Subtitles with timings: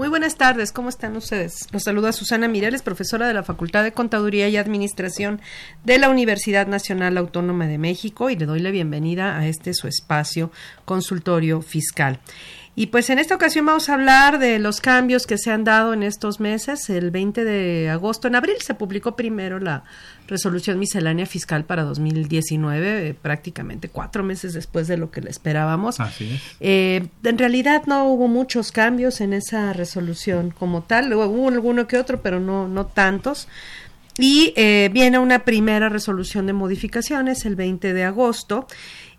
[0.00, 1.66] Muy buenas tardes, ¿cómo están ustedes?
[1.72, 5.42] Los saluda Susana Mireles, profesora de la Facultad de Contaduría y Administración
[5.84, 9.88] de la Universidad Nacional Autónoma de México y le doy la bienvenida a este su
[9.88, 10.52] espacio
[10.86, 12.18] consultorio fiscal.
[12.76, 15.92] Y pues en esta ocasión vamos a hablar de los cambios que se han dado
[15.92, 16.88] en estos meses.
[16.88, 19.82] El 20 de agosto, en abril, se publicó primero la
[20.28, 25.98] resolución miscelánea fiscal para 2019, eh, prácticamente cuatro meses después de lo que le esperábamos.
[25.98, 26.42] Así es.
[26.60, 31.98] Eh, en realidad no hubo muchos cambios en esa resolución como tal, hubo alguno que
[31.98, 33.48] otro, pero no, no tantos.
[34.18, 38.66] Y eh, viene una primera resolución de modificaciones el 20 de agosto.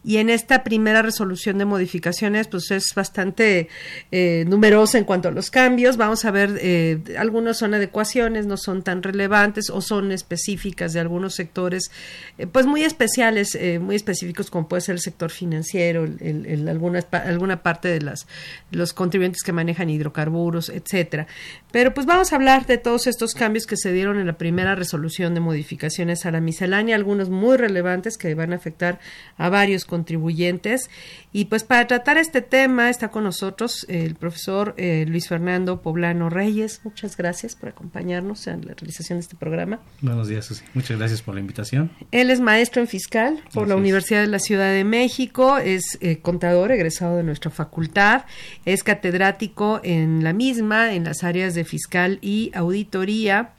[0.03, 3.69] Y en esta primera resolución de modificaciones, pues es bastante
[4.11, 5.95] eh, numerosa en cuanto a los cambios.
[5.97, 11.01] Vamos a ver, eh, algunos son adecuaciones, no son tan relevantes o son específicas de
[11.01, 11.91] algunos sectores,
[12.39, 16.45] eh, pues muy especiales, eh, muy específicos como puede ser el sector financiero, el, el-
[16.47, 18.25] el- algunas pa- alguna parte de las
[18.71, 21.27] los contribuyentes que manejan hidrocarburos, etcétera.
[21.71, 24.75] Pero pues vamos a hablar de todos estos cambios que se dieron en la primera
[24.75, 28.99] resolución de modificaciones a la miscelánea, algunos muy relevantes que van a afectar
[29.37, 30.89] a varios contribuyentes.
[31.33, 36.29] Y pues para tratar este tema está con nosotros el profesor eh, Luis Fernando Poblano
[36.29, 36.81] Reyes.
[36.83, 39.79] Muchas gracias por acompañarnos en la realización de este programa.
[40.01, 40.63] Buenos días, Susi.
[40.73, 41.91] Muchas gracias por la invitación.
[42.11, 43.81] Él es maestro en fiscal por la.
[43.81, 48.25] Universidad de la Ciudad de México, es eh, contador egresado de nuestra facultad,
[48.65, 53.53] es catedrático en la misma, en las áreas de fiscal y auditoría.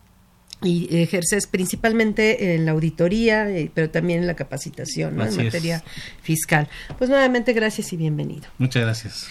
[0.62, 5.24] Y ejerces principalmente en la auditoría, eh, pero también en la capacitación ¿no?
[5.24, 5.36] en es.
[5.36, 5.82] materia
[6.22, 6.68] fiscal.
[6.98, 8.48] Pues nuevamente gracias y bienvenido.
[8.58, 9.26] Muchas gracias.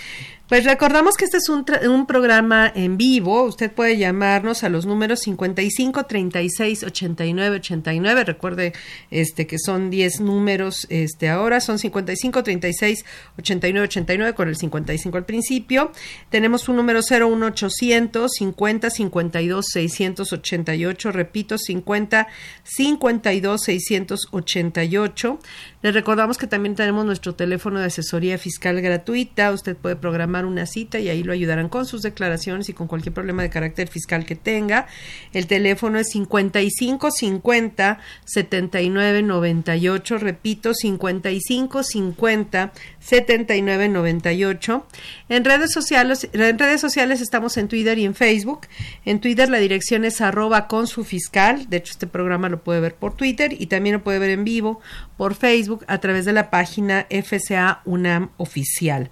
[0.51, 3.43] Pues recordamos que este es un, un programa en vivo.
[3.43, 8.23] Usted puede llamarnos a los números 55 36 89 89.
[8.25, 8.73] Recuerde
[9.11, 13.05] este que son 10 números este ahora son 55 36
[13.39, 15.93] 89 89 con el 55 al principio.
[16.29, 22.27] Tenemos un número 01800 50 52 688, repito 50
[22.63, 25.39] 52 688.
[25.83, 29.51] Les recordamos que también tenemos nuestro teléfono de asesoría fiscal gratuita.
[29.51, 33.15] Usted puede programar una cita y ahí lo ayudarán con sus declaraciones y con cualquier
[33.15, 34.85] problema de carácter fiscal que tenga.
[35.33, 40.17] El teléfono es 55 50 79 98.
[40.19, 44.85] Repito, 55 50 79 98.
[45.29, 48.67] En redes sociales, en redes sociales estamos en Twitter y en Facebook.
[49.03, 51.67] En Twitter la dirección es arroba con su fiscal.
[51.71, 54.43] De hecho, este programa lo puede ver por Twitter y también lo puede ver en
[54.43, 54.79] vivo
[55.17, 59.11] por Facebook a través de la página FCA UNAM Oficial.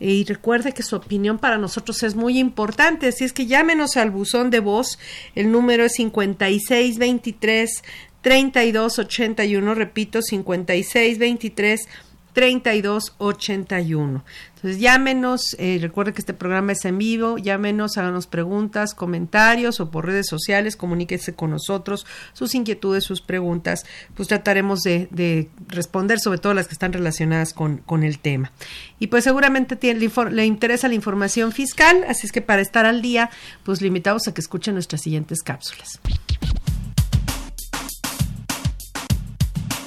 [0.00, 4.10] Y recuerde que su opinión para nosotros es muy importante, así es que llámenos al
[4.10, 4.98] buzón de voz.
[5.34, 7.82] El número es 5623
[8.22, 11.88] 3281, repito, 5623
[12.32, 14.24] 3281.
[14.54, 19.90] Entonces llámenos, eh, recuerde que este programa es en vivo, llámenos, háganos preguntas, comentarios o
[19.90, 23.84] por redes sociales, comuníquese con nosotros, sus inquietudes, sus preguntas,
[24.14, 28.52] pues trataremos de, de responder sobre todo las que están relacionadas con, con el tema.
[29.00, 33.02] Y pues seguramente tiene, le, interesa la información fiscal, así es que para estar al
[33.02, 33.30] día,
[33.64, 36.00] pues le invitamos a que escuchen nuestras siguientes cápsulas.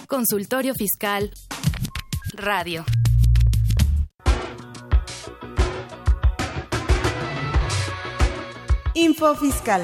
[0.07, 1.31] Consultorio Fiscal.
[2.38, 2.84] Radio.
[8.94, 9.82] Info Fiscal.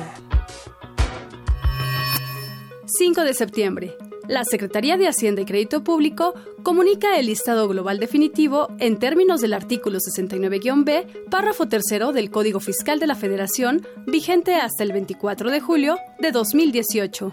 [2.86, 3.96] 5 de septiembre.
[4.28, 6.34] La Secretaría de Hacienda y Crédito Público
[6.64, 13.00] comunica el listado global definitivo en términos del artículo 69-B, párrafo tercero del Código Fiscal
[13.00, 17.32] de la Federación, vigente hasta el 24 de julio de 2018.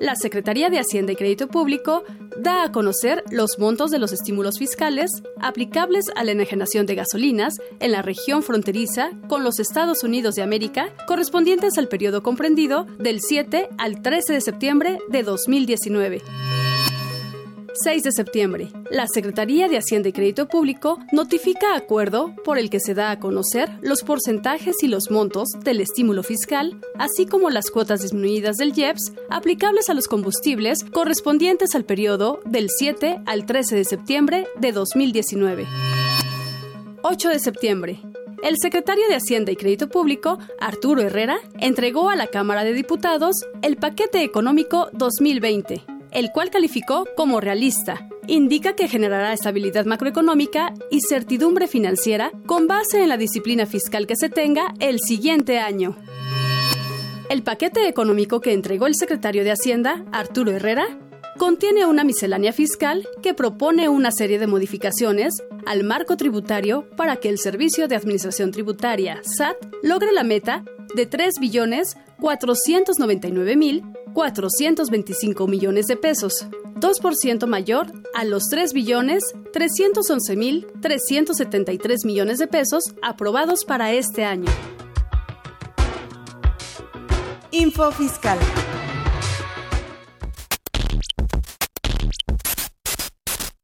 [0.00, 2.02] La Secretaría de Hacienda y Crédito Público
[2.36, 5.10] da a conocer los montos de los estímulos fiscales
[5.40, 10.42] aplicables a la enajenación de gasolinas en la región fronteriza con los Estados Unidos de
[10.42, 16.22] América correspondientes al periodo comprendido del 7 al 13 de septiembre de 2019.
[17.82, 18.68] 6 de septiembre.
[18.90, 23.18] La Secretaría de Hacienda y Crédito Público notifica acuerdo por el que se da a
[23.18, 28.76] conocer los porcentajes y los montos del estímulo fiscal, así como las cuotas disminuidas del
[28.76, 34.72] IEPS aplicables a los combustibles correspondientes al periodo del 7 al 13 de septiembre de
[34.72, 35.66] 2019.
[37.02, 38.00] 8 de septiembre.
[38.42, 43.36] El secretario de Hacienda y Crédito Público, Arturo Herrera, entregó a la Cámara de Diputados
[43.62, 48.08] el paquete económico 2020 el cual calificó como realista.
[48.26, 54.16] Indica que generará estabilidad macroeconómica y certidumbre financiera con base en la disciplina fiscal que
[54.16, 55.96] se tenga el siguiente año.
[57.28, 60.98] El paquete económico que entregó el secretario de Hacienda, Arturo Herrera,
[61.38, 67.28] contiene una miscelánea fiscal que propone una serie de modificaciones al marco tributario para que
[67.28, 70.64] el Servicio de Administración Tributaria, SAT, logre la meta
[70.94, 76.46] de 3 billones 499 mil 425 millones de pesos,
[76.76, 79.22] 2% mayor a los 3 billones
[79.52, 84.50] 311 mil 373 millones de pesos aprobados para este año.
[87.52, 88.38] Info Fiscal.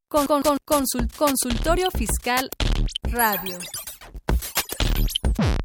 [0.08, 0.84] Con, con, con
[1.16, 2.49] consultorio Fiscal
[3.02, 3.58] Radio.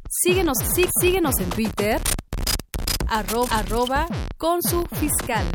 [0.09, 2.01] Síguenos, sí, síguenos en Twitter
[3.11, 5.45] arroba, arroba con su fiscal.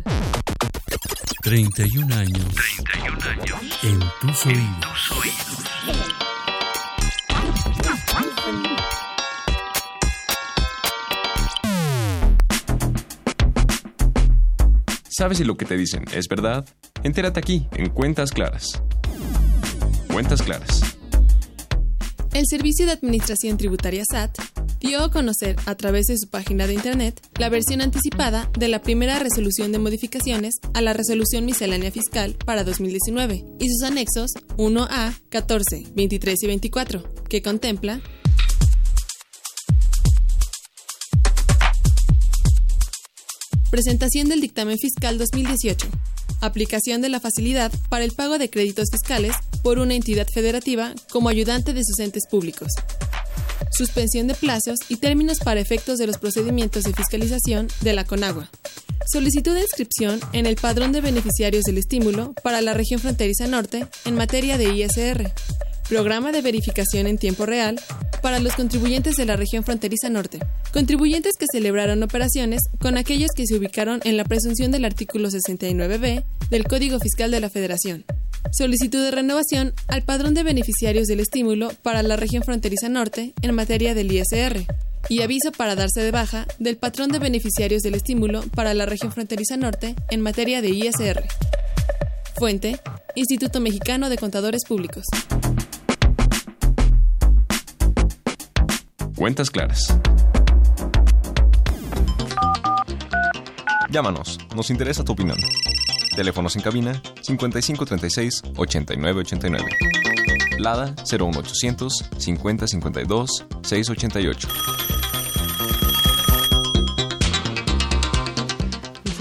[1.41, 2.45] 31 años.
[2.93, 3.79] 31 años.
[3.83, 5.13] En tus oídos.
[15.09, 16.63] ¿Sabes si lo que te dicen es verdad?
[17.01, 18.83] Entérate aquí, en Cuentas Claras.
[20.13, 20.81] Cuentas Claras.
[22.33, 24.37] El Servicio de Administración Tributaria SAT
[24.79, 28.81] dio a conocer a través de su página de Internet la versión anticipada de la
[28.81, 35.19] primera resolución de modificaciones a la resolución miscelánea fiscal para 2019 y sus anexos 1A,
[35.29, 38.01] 14, 23 y 24, que contempla
[43.69, 45.87] Presentación del dictamen fiscal 2018.
[46.39, 51.27] Aplicación de la facilidad para el pago de créditos fiscales por una entidad federativa como
[51.27, 52.69] ayudante de sus entes públicos
[53.71, 58.49] suspensión de plazos y términos para efectos de los procedimientos de fiscalización de la CONAGUA.
[59.11, 63.87] Solicitud de inscripción en el padrón de beneficiarios del estímulo para la región fronteriza norte
[64.05, 65.31] en materia de ISR.
[65.87, 67.79] Programa de verificación en tiempo real
[68.21, 70.39] para los contribuyentes de la región fronteriza norte.
[70.73, 76.25] Contribuyentes que celebraron operaciones con aquellos que se ubicaron en la presunción del artículo 69b
[76.49, 78.03] del Código Fiscal de la Federación
[78.51, 83.55] solicitud de renovación al padrón de beneficiarios del estímulo para la región fronteriza norte en
[83.55, 84.65] materia del ISR
[85.09, 89.11] y aviso para darse de baja del patrón de beneficiarios del estímulo para la región
[89.11, 91.23] fronteriza norte en materia de ISR.
[92.37, 92.79] Fuente,
[93.15, 95.05] Instituto Mexicano de Contadores Públicos.
[99.15, 99.97] Cuentas claras.
[103.89, 105.37] Llámanos, nos interesa tu opinión.
[106.17, 109.69] Teléfonos en cabina 5536 8989.
[110.57, 114.47] Lada 01800 5052 688.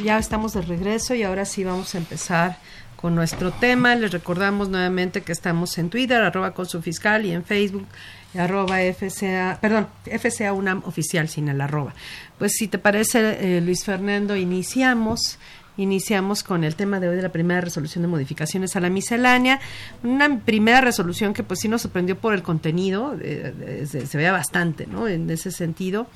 [0.02, 2.56] Ya estamos de regreso y ahora sí vamos a empezar
[2.96, 3.94] con nuestro tema.
[3.94, 7.86] Les recordamos nuevamente que estamos en Twitter, arroba con su fiscal y en Facebook,
[8.34, 11.92] arroba FCA, perdón, FCA UNAM oficial sin el arroba.
[12.38, 15.38] Pues si te parece, eh, Luis Fernando, iniciamos
[15.76, 19.60] Iniciamos con el tema de hoy de la primera resolución de modificaciones a la miscelánea.
[20.02, 24.86] Una primera resolución que pues sí nos sorprendió por el contenido, eh, se, vea bastante,
[24.86, 25.06] ¿no?
[25.06, 26.06] En ese sentido.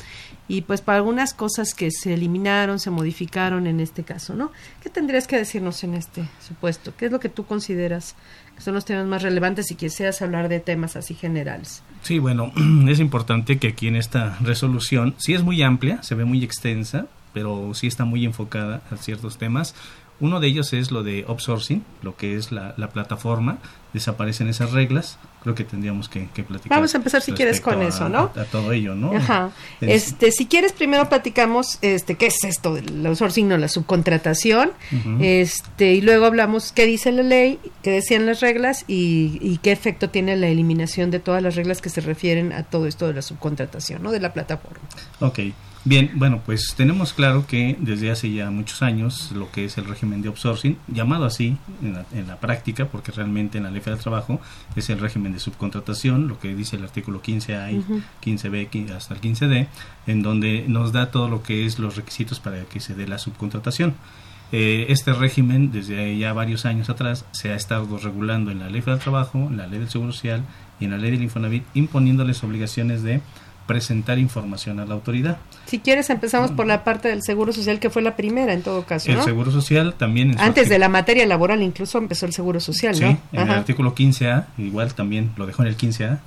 [0.49, 4.51] Y pues para algunas cosas que se eliminaron, se modificaron en este caso, ¿no?
[4.83, 6.93] ¿Qué tendrías que decirnos en este supuesto?
[6.97, 8.15] ¿Qué es lo que tú consideras
[8.57, 11.83] que son los temas más relevantes y quisieras hablar de temas así generales?
[12.03, 12.53] Sí, bueno,
[12.89, 17.07] es importante que aquí en esta resolución, sí es muy amplia, se ve muy extensa,
[17.33, 19.75] pero sí está muy enfocada a ciertos temas.
[20.21, 23.59] Uno de ellos es lo de outsourcing, lo que es la, plataforma
[23.95, 26.79] desaparecen esas reglas, creo que tendríamos que, platicar.
[26.79, 28.31] Vamos a empezar si quieres con eso, ¿no?
[28.37, 29.17] A, todo ello, ¿no?
[29.17, 29.51] Ajá.
[29.81, 34.73] Este, si quieres primero platicamos este qué es esto del outsourcing no la subcontratación,
[35.21, 39.73] este y luego hablamos qué dice la ley, qué decían las reglas y, y, qué
[39.73, 43.15] efecto tiene la eliminación de todas las reglas que se refieren a todo esto de
[43.15, 44.13] la subcontratación, ¿no?
[44.13, 44.85] De la plataforma.
[45.21, 45.41] Ok.
[45.83, 49.87] Bien, bueno, pues tenemos claro que desde hace ya muchos años lo que es el
[49.87, 54.03] régimen de outsourcing, llamado así en la, práctica, porque realmente en la ley federal del
[54.03, 54.41] trabajo
[54.77, 59.23] es el régimen de subcontratación, lo que dice el artículo 15A y 15B hasta el
[59.23, 59.69] 15D,
[60.07, 63.19] en donde nos da todo lo que es los requisitos para que se dé la
[63.19, 63.95] subcontratación.
[64.53, 68.83] Eh, este régimen, desde ya varios años atrás, se ha estado regulando en la ley
[68.83, 70.43] federal del trabajo, en la ley del seguro social
[70.79, 73.23] y en la ley del Infonavit, imponiéndoles obligaciones de
[73.71, 75.39] presentar información a la autoridad.
[75.67, 78.85] Si quieres, empezamos por la parte del Seguro Social, que fue la primera en todo
[78.85, 79.13] caso.
[79.13, 80.35] El Seguro Social también.
[80.41, 84.47] Antes de la materia laboral, incluso empezó el Seguro Social, sí, en el artículo 15A,
[84.59, 86.19] igual también lo dejó en el 15A,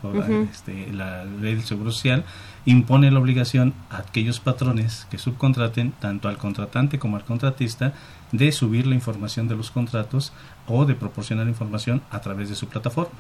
[0.53, 2.23] este, la ley del Seguro Social,
[2.63, 7.91] impone la obligación a aquellos patrones que subcontraten, tanto al contratante como al contratista,
[8.31, 10.31] de subir la información de los contratos
[10.65, 13.11] o de proporcionar información a través de su plataforma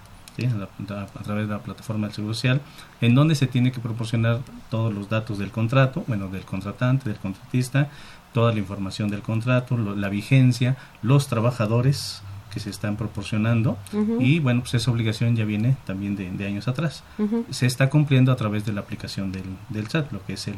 [0.41, 2.61] a, través de la plataforma del Seguro Social,
[3.01, 7.19] en donde se tiene que proporcionar todos los datos del contrato, bueno, del contratante, del
[7.19, 7.89] contratista,
[8.33, 12.21] toda la información del contrato, la vigencia, los trabajadores
[12.53, 13.77] que se están proporcionando
[14.19, 17.03] y bueno, pues esa obligación ya viene también de, años atrás.
[17.49, 20.55] Se está cumpliendo a través de la aplicación del, del SAT, lo que es el,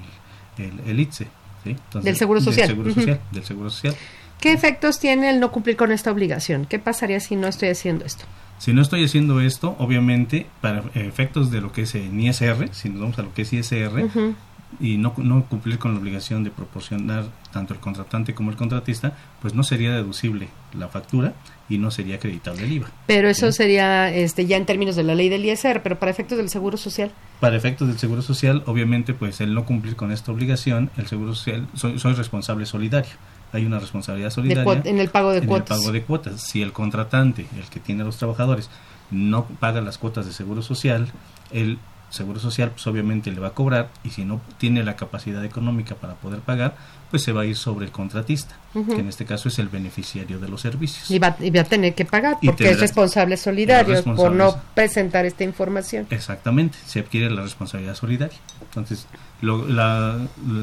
[0.58, 1.28] el, ITSE.
[2.02, 2.68] del Seguro Social.
[2.68, 3.96] Del Seguro Social, del Seguro Social.
[4.40, 6.66] ¿Qué efectos tiene el no cumplir con esta obligación?
[6.66, 8.26] ¿Qué pasaría si no estoy haciendo esto?
[8.58, 12.90] Si no estoy haciendo esto, obviamente, para efectos de lo que es en ISR, si
[12.90, 14.10] nos vamos a lo que es ISR,
[14.80, 19.14] y no, no cumplir con la obligación de proporcionar tanto el contratante como el contratista,
[19.42, 21.34] pues no sería deducible la factura
[21.70, 22.88] y no sería acreditable el IVA.
[23.08, 26.38] Pero eso sería este, ya en términos de la ley del ISR, pero para efectos
[26.38, 27.12] del Seguro Social.
[27.40, 31.36] Para efectos del Seguro Social, obviamente, pues el no cumplir con esta obligación, el Seguro
[31.36, 33.14] Social, soy, soy responsable solidario
[33.56, 35.78] hay una responsabilidad solidaria en el pago de cuotas.
[35.78, 36.42] el pago de cuotas.
[36.42, 38.70] Si el contratante, el que tiene a los trabajadores,
[39.12, 41.12] no paga las cuotas de seguro social,
[41.52, 45.44] el seguro social pues obviamente le va a cobrar y si no tiene la capacidad
[45.44, 46.76] económica para poder pagar,
[47.12, 50.40] pues se va a ir sobre el contratista, que en este caso es el beneficiario
[50.40, 51.10] de los servicios.
[51.12, 56.08] Y va, a tener que pagar porque es responsable solidario por no presentar esta información.
[56.10, 58.38] Exactamente, se adquiere la responsabilidad solidaria.
[58.62, 59.08] Entonces,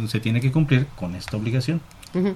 [0.09, 1.81] se tiene que cumplir con esta obligación.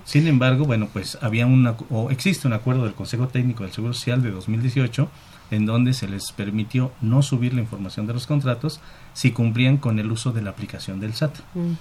[0.05, 3.93] Sin embargo, bueno, pues había una, o existe un acuerdo del Consejo Técnico del Seguro
[3.93, 5.09] Social de 2018
[5.51, 8.81] en donde se les permitió no subir la información de los contratos
[9.13, 11.73] si cumplían con el uso de la aplicación del SAT, mm.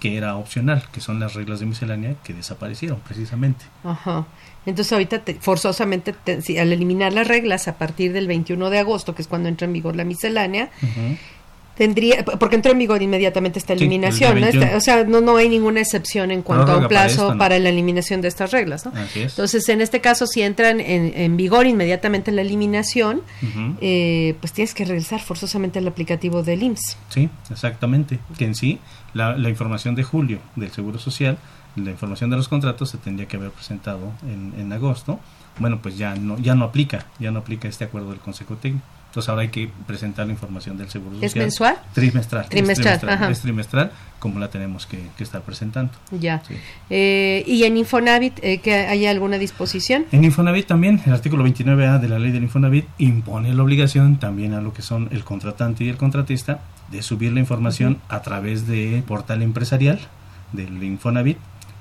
[0.00, 3.64] que era opcional, que son las reglas de miscelánea que desaparecieron precisamente.
[3.84, 4.26] Ajá.
[4.64, 6.14] Entonces ahorita forzosamente
[6.58, 9.72] al eliminar las reglas a partir del 21 de agosto, que es cuando entra en
[9.72, 10.70] vigor la miscelánea,
[11.80, 14.38] tendría, porque entró en vigor inmediatamente esta eliminación,
[14.74, 18.20] o sea, no, no hay ninguna excepción en cuanto a un plazo para, la eliminación
[18.20, 18.92] de estas reglas, ¿no?
[19.14, 23.22] Entonces, en este caso, si entran en, en vigor inmediatamente la eliminación,
[23.80, 26.98] eh, pues tienes que regresar forzosamente al aplicativo del IMSS.
[27.08, 28.78] Sí, exactamente, que en sí,
[29.14, 31.38] la, la información de julio del Seguro Social,
[31.76, 35.18] la información de los contratos se tendría que haber presentado en, en agosto,
[35.58, 38.84] bueno, pues ya no, ya no aplica, ya no aplica este acuerdo del Consejo Técnico.
[39.10, 41.28] Entonces ahora hay que presentar la información del Seguro Social.
[41.28, 41.76] ¿Es mensual?
[41.92, 42.48] Trimestral.
[42.48, 45.92] Trimestral, es trimestral, es trimestral como la tenemos que, estar presentando.
[46.12, 46.42] Ya.
[46.90, 50.06] Eh, ¿Y en Infonavit eh, que hay alguna disposición?
[50.12, 54.54] En Infonavit también, el artículo 29A de la ley del Infonavit impone la obligación también
[54.54, 56.60] a lo que son el contratante y el contratista
[56.92, 59.98] de subir la información a través de portal empresarial
[60.52, 61.38] del Infonavit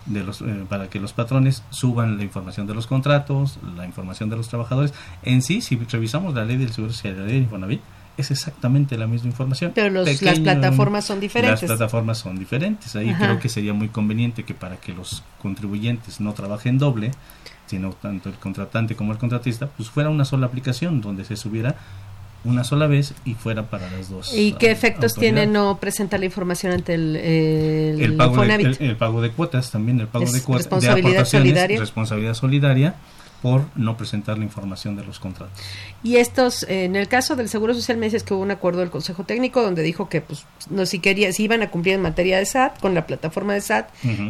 [0.10, 4.30] de los, eh, para que los patrones suban la información de los contratos, la información
[4.30, 4.94] de los trabajadores.
[5.24, 7.82] En sí, si revisamos la ley del Seguro Social y la ley del Infonavit,
[8.18, 9.72] es exactamente la misma información.
[9.74, 11.62] Pero las plataformas son diferentes.
[11.62, 12.96] Las plataformas son diferentes.
[12.96, 17.12] Ahí creo que sería muy conveniente que para que los contribuyentes no trabajen doble,
[17.68, 21.76] sino tanto el contratante como el contratista, pues fuera una sola aplicación donde se subiera
[22.44, 24.34] una sola vez y fuera para las dos.
[24.34, 29.22] ¿Y qué efectos tiene no presentar la información ante el, el, pago, de, el, pago
[29.22, 31.80] de cuotas también, el pago de cuotas, responsabilidad solidaria.
[31.80, 32.96] responsabilidad solidaria
[33.42, 35.58] por no presentar la información de los contratos.
[36.04, 38.90] Y estos, en el caso del Seguro Social me dices que hubo un acuerdo del
[38.90, 42.38] Consejo Técnico donde dijo que pues no si quería, si iban a cumplir en materia
[42.38, 43.90] de SAT con la plataforma de SAT,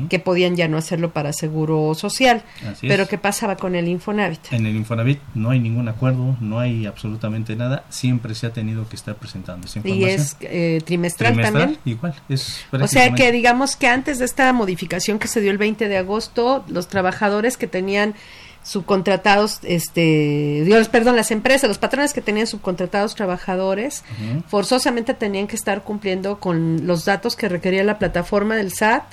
[0.09, 2.43] que podían ya no hacerlo para Seguro Social.
[2.81, 4.51] Pero ¿qué pasaba con el Infonavit?
[4.51, 8.87] En el Infonavit no hay ningún acuerdo, no hay absolutamente nada, siempre se ha tenido
[8.87, 10.09] que estar presentando esa información.
[10.09, 11.77] Y es eh, trimestral, también.
[11.85, 15.57] Igual, es O sea que digamos que antes de esta modificación que se dio el
[15.57, 18.15] 20 de agosto, los trabajadores que tenían
[18.63, 24.03] subcontratados, este, Dios, perdón, las empresas, los patrones que tenían subcontratados trabajadores,
[24.47, 29.03] forzosamente tenían que estar cumpliendo con los datos que requería la plataforma del SAT.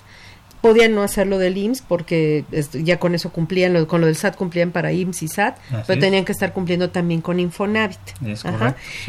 [0.60, 4.72] Podían no hacerlo del IMSS porque ya con eso cumplían, con lo del SAT cumplían
[4.72, 7.98] para IMSS y SAT, pero tenían que estar cumpliendo también con Infonavit.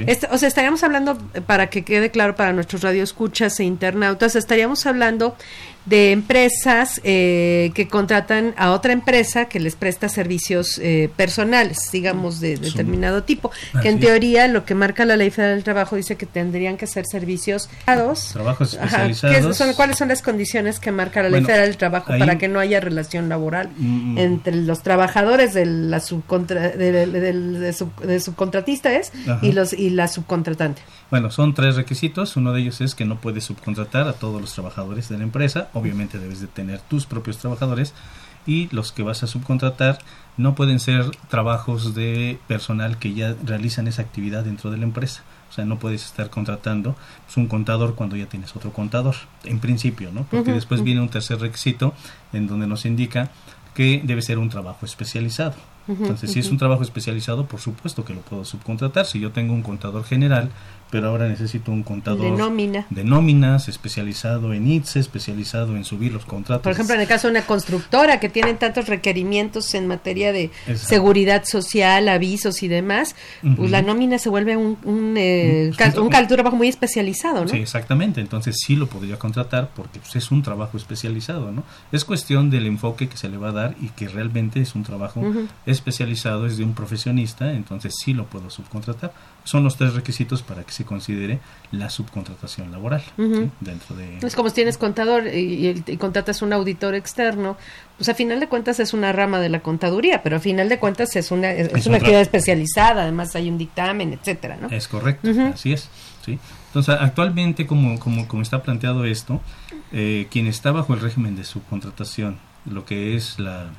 [0.05, 1.17] Este, o sea, estaríamos hablando,
[1.47, 5.35] para que quede claro para nuestros radioescuchas e internautas, estaríamos hablando
[5.87, 12.41] de empresas eh, que contratan a otra empresa que les presta servicios eh, personales, digamos,
[12.41, 13.51] de, determinado tipo.
[13.81, 16.87] Que en teoría lo que marca la Ley Federal del Trabajo dice que tendrían que
[16.87, 19.75] ser servicios Trabajos especializados.
[19.75, 22.79] ¿Cuáles son las condiciones que marca la Ley Federal del Trabajo para que no haya
[22.79, 24.17] relación laboral mm, mm.
[24.17, 27.73] entre los trabajadores de la subcontra, de,
[28.19, 28.91] subcontratista
[29.41, 30.81] y, los, y la subcontratante?
[31.09, 32.35] Bueno, son tres requisitos.
[32.35, 35.69] Uno de ellos es que no puedes subcontratar a todos los trabajadores de la empresa.
[35.77, 37.93] Obviamente debes de tener tus propios trabajadores
[38.45, 39.99] y los que vas a subcontratar
[40.37, 45.23] no pueden ser trabajos de personal que ya realizan esa actividad dentro de la empresa.
[45.49, 49.59] O sea, no puedes estar contratando pues, un contador cuando ya tienes otro contador, en
[49.59, 50.23] principio, ¿no?
[50.23, 51.93] Porque después viene un tercer requisito
[52.33, 53.31] en donde nos indica
[53.73, 55.55] que debe ser un trabajo especializado.
[55.87, 59.05] Entonces, si es un trabajo especializado, por supuesto que lo puedo subcontratar.
[59.05, 60.49] Si yo tengo un contador general,
[60.89, 62.85] pero ahora necesito un contador de, nómina.
[62.89, 66.63] de nóminas, especializado en ITSE, especializado en subir los contratos.
[66.63, 70.51] Por ejemplo, en el caso de una constructora que tiene tantos requerimientos en materia de
[70.75, 73.15] seguridad social, avisos y demás,
[73.55, 77.47] pues la nómina se vuelve un, un, eh, un, trabajo muy especializado, ¿no?
[77.47, 78.21] Sí, exactamente.
[78.21, 81.63] Entonces sí lo podría contratar porque pues, es un trabajo especializado, ¿no?
[81.91, 84.83] Es cuestión del enfoque que se le va a dar y que realmente es un
[84.83, 85.21] trabajo
[85.65, 89.11] especializado, es de un profesionista, entonces sí lo puedo subcontratar
[89.47, 91.39] son los tres requisitos para que se considere
[91.71, 93.01] la subcontratación laboral
[93.61, 97.55] dentro de es como si tienes contador y, contratas un auditor externo
[97.95, 100.79] pues a final de cuentas es una rama de la contaduría pero a final de
[100.79, 105.29] cuentas es una es, una actividad especializada además hay un dictamen etcétera no es correcto
[105.53, 105.89] así es
[106.25, 109.39] sí entonces actualmente como como como está planteado esto
[109.93, 113.71] eh, quien está bajo el régimen de subcontratación lo que es la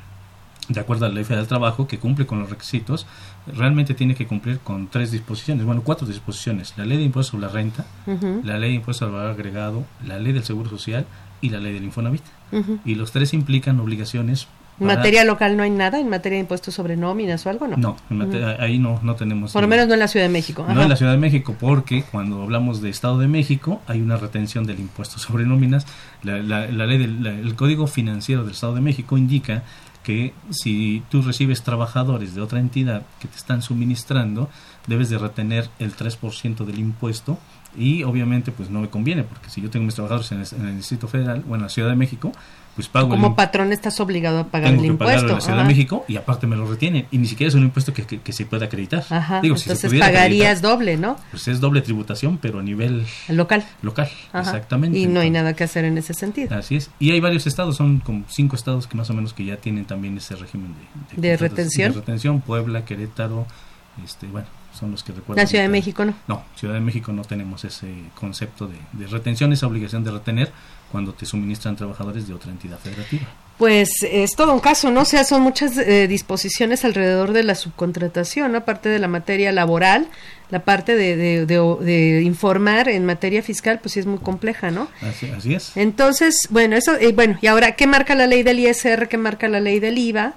[0.68, 3.06] de acuerdo a la ley federal del trabajo, que cumple con los requisitos,
[3.46, 6.74] realmente tiene que cumplir con tres disposiciones, bueno, cuatro disposiciones.
[6.76, 7.86] La ley de impuestos sobre la renta,
[8.44, 11.06] la ley de impuestos al valor agregado, la ley del seguro social
[11.40, 12.22] y la ley del Infonavit.
[12.84, 14.48] Y los tres implican obligaciones.
[14.80, 15.98] ¿En materia local no hay nada?
[15.98, 17.66] ¿En materia de impuestos sobre nóminas o algo?
[17.66, 18.26] No, no
[18.60, 19.52] ahí no, no tenemos.
[19.52, 20.64] Por lo menos no en la Ciudad de México.
[20.72, 24.16] No en la Ciudad de México, porque cuando hablamos de Estado de México hay una
[24.16, 25.84] retención del impuesto sobre nóminas.
[26.22, 29.64] La, la, ley del el Código Financiero del Estado de México indica
[30.08, 34.48] que si tú recibes trabajadores de otra entidad que te están suministrando,
[34.86, 37.38] debes de retener el 3% del impuesto
[37.76, 41.08] y obviamente pues no me conviene porque si yo tengo mis trabajadores en el, Distrito
[41.08, 42.32] Federal o en la Ciudad de México,
[42.78, 46.04] pues pago como patrón estás obligado a pagar el impuesto en la Ciudad de México
[46.06, 47.06] y aparte me lo retienen.
[47.10, 49.02] Y ni siquiera es un impuesto que, que, se pueda acreditar.
[49.42, 53.64] Digo, entonces pagarías doble no pues es doble tributación pero a nivel local.
[53.82, 54.96] local exactamente.
[54.96, 56.54] Y no hay nada que hacer en ese sentido.
[56.56, 56.88] así es.
[57.00, 59.84] Y hay varios estados son como cinco estados que más o menos que ya tienen
[59.84, 60.72] también ese régimen
[61.16, 62.40] de, de, retención de retención.
[62.42, 63.44] Puebla Querétaro
[64.04, 65.42] este bueno son los que recuerdan.
[65.42, 66.14] La Ciudad de México no.
[66.28, 70.52] No, Ciudad de México no tenemos ese concepto de, de retención, esa obligación de retener
[70.90, 73.26] cuando te suministran trabajadores de otra entidad federativa.
[73.58, 75.00] Pues es todo un caso, ¿no?
[75.00, 80.08] O sea, son muchas eh, disposiciones alrededor de la subcontratación, aparte de la materia laboral,
[80.50, 84.88] la parte de, de, informar en materia fiscal, pues sí es muy compleja, ¿no?
[85.02, 85.76] Así, es.
[85.76, 89.08] Entonces, bueno, eso, eh, bueno, y ahora, ¿qué marca la ley del ISR?
[89.08, 90.34] ¿Qué marca la ley del IVA?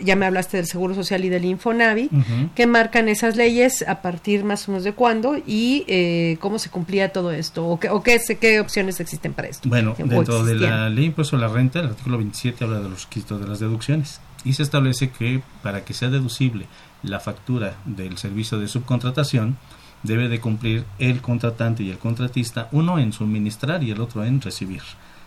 [0.00, 2.08] Ya, me hablaste del Seguro Social y del Infonavi.
[2.54, 3.84] ¿Qué marcan esas leyes?
[3.86, 5.36] ¿A partir más o menos de cuándo?
[5.46, 7.66] ¿Y eh, cómo se cumplía todo esto?
[7.66, 9.68] ¿O qué, o qué, qué opciones existen para esto?
[9.68, 13.04] Bueno, dentro de la ley impuesto a la renta, el artículo 27 habla de los
[13.04, 16.66] requisitos de las deducciones y se establece que para que sea deducible
[17.02, 19.56] la factura del servicio de subcontratación,
[20.02, 24.40] debe de cumplir el contratante y el contratista, uno en suministrar y el otro en
[24.40, 24.82] recibir.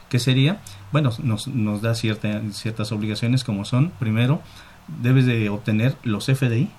[0.10, 0.62] ¿Qué sería?
[0.92, 4.42] Bueno, nos, nos da cierta, ciertas obligaciones como son, primero,
[4.88, 6.70] debes de obtener los FDI,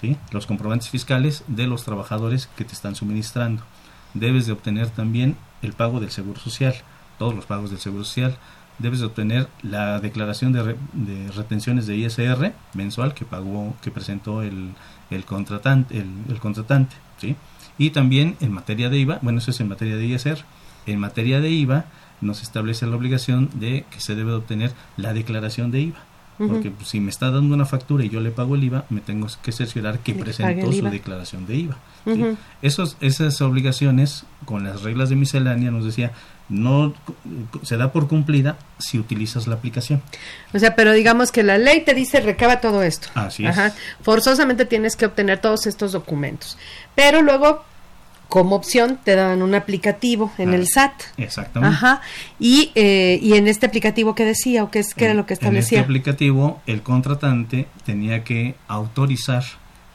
[0.00, 0.16] ¿sí?
[0.30, 3.62] los comprobantes fiscales de los trabajadores que te están suministrando.
[4.14, 6.74] Debes de obtener también el pago del Seguro Social,
[7.18, 8.38] todos los pagos del Seguro Social.
[8.78, 14.42] Debes de obtener la declaración de, de retenciones de ISR mensual que pagó, que presentó
[14.42, 14.74] el,
[15.10, 17.36] el contratante, el, el contratante, ¿sí?
[17.78, 20.38] Y también en materia de IVA, bueno, eso es en materia de ISR.
[20.86, 21.84] En materia de IVA,
[22.20, 25.98] nos establece la obligación de que se debe obtener la declaración de IVA.
[26.38, 29.00] Porque pues, si me está dando una factura y yo le pago el IVA, me
[29.00, 31.76] tengo que cerciorar que presentó su declaración de IVA.
[32.62, 36.12] Esos, esas obligaciones, con las reglas de miscelánea, nos decía
[36.48, 36.94] no
[37.62, 40.02] se da por cumplida si utilizas la aplicación.
[40.54, 43.08] O sea, pero digamos que la ley te dice recaba todo esto.
[43.14, 43.56] Así es.
[44.02, 46.56] Forzosamente tienes que obtener todos estos documentos.
[46.94, 47.64] Pero luego
[48.28, 50.92] como opción te dan un aplicativo en el SAT.
[51.16, 51.74] Exactamente.
[51.74, 52.02] Ajá.
[52.38, 55.34] Y, eh, y en este aplicativo, ¿qué decía o qué, es, qué era lo que
[55.34, 55.78] establecía?
[55.78, 59.44] En este aplicativo, el contratante tenía que autorizar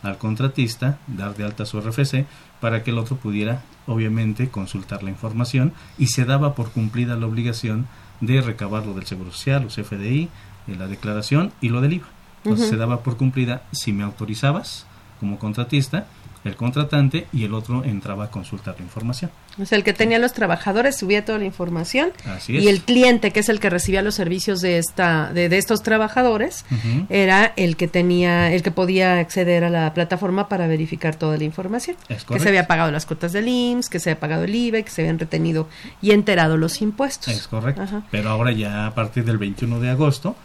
[0.03, 2.25] al contratista, dar de alta su RFC,
[2.59, 7.25] para que el otro pudiera, obviamente, consultar la información y se daba por cumplida la
[7.25, 7.87] obligación
[8.21, 10.29] de recabar lo del Seguro Social, los FDI,
[10.67, 12.07] la declaración y lo del IVA.
[12.43, 14.85] Entonces se daba por cumplida si me autorizabas
[15.19, 16.07] como contratista
[16.43, 19.31] el contratante y el otro entraba a consultar la información.
[19.61, 22.63] O sea, el que tenía los trabajadores subía toda la información Así es.
[22.63, 25.83] y el cliente, que es el que recibía los servicios de esta de, de estos
[25.83, 26.65] trabajadores,
[27.09, 31.43] era el que tenía el que podía acceder a la plataforma para verificar toda la
[31.43, 34.81] información, que se había pagado las cuotas del IMSS, que se había pagado el IVA,
[34.81, 35.67] que se habían retenido
[36.01, 37.33] y enterado los impuestos.
[37.33, 37.83] Es correcto.
[38.11, 40.35] Pero ahora ya a partir del 21 de agosto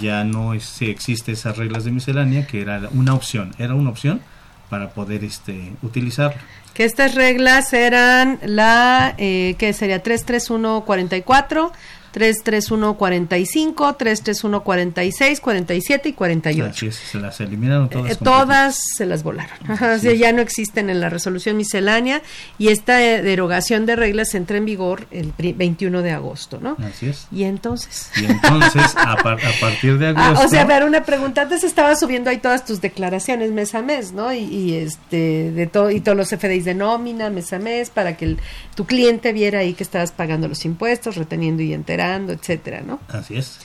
[0.00, 4.20] ya no es, existe esas reglas de miscelánea que era una opción, era una opción
[4.68, 6.40] para poder este utilizarlo.
[6.74, 11.72] Que estas reglas eran la eh, que sería 33144
[12.16, 16.70] 33145, 33146, 47 y 48.
[16.70, 18.10] Así es, se las eliminaron todas.
[18.10, 19.58] Eh, todas se las volaron.
[19.68, 22.22] Ajá, ya no existen en la resolución miscelánea
[22.56, 26.78] y esta eh, derogación de reglas entra en vigor el 21 de agosto, ¿no?
[26.78, 27.26] Así es.
[27.30, 28.10] Y entonces.
[28.16, 30.16] Y entonces, a, partir de agosto.
[30.26, 31.42] Ah, o sea, a ver, una pregunta.
[31.42, 34.32] Antes estaba subiendo ahí todas tus declaraciones mes a mes, ¿no?
[34.32, 38.24] Y, este, de todo, y todos los FDIs de nómina mes a mes para que
[38.24, 38.38] el,
[38.74, 43.00] tu cliente viera ahí que estabas pagando los impuestos, reteniendo y enterando etcétera, ¿no?
[43.08, 43.60] Así es.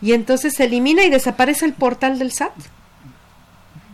[0.00, 2.52] Y entonces se elimina y desaparece el portal del SAT.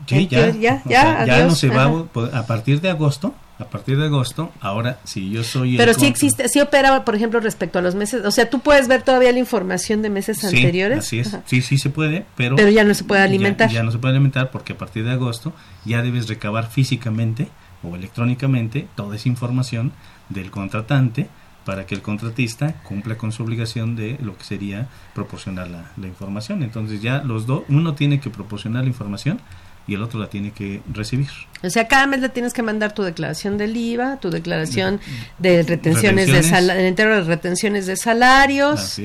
[0.06, 3.34] Sí, ya, ya, ya, no se va pues, a partir de agosto.
[3.60, 7.40] A partir de agosto, ahora si yo soy Pero sí existe, sí opera, por ejemplo,
[7.40, 11.00] respecto a los meses, o sea, tú puedes ver todavía la información de meses anteriores.
[11.00, 11.36] Así es.
[11.44, 13.68] Sí, sí se puede, pero Pero ya no se puede alimentar.
[13.68, 15.52] Ya, no se puede alimentar porque a partir de agosto
[15.84, 17.48] ya debes recabar físicamente
[17.82, 19.92] o electrónicamente toda esa información
[20.28, 21.28] del contratante
[21.68, 26.62] para que el contratista cumpla con su obligación de lo que sería proporcionar la, información.
[26.62, 29.38] Entonces ya los dos, uno tiene que proporcionar la información
[29.86, 31.28] y el otro la tiene que recibir.
[31.62, 34.98] O sea, cada mes le tienes que mandar tu declaración del IVA, tu declaración
[35.38, 38.98] de retenciones, de el entero de retenciones de salarios,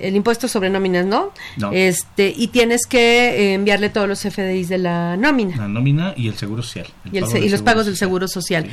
[0.00, 1.32] el impuesto sobre nóminas, ¿no?
[1.70, 5.56] Este, y tienes que eh, enviarle todos los FDIs de la nómina.
[5.56, 6.88] La nómina y el seguro social.
[7.12, 8.68] y, los pagos del seguro social.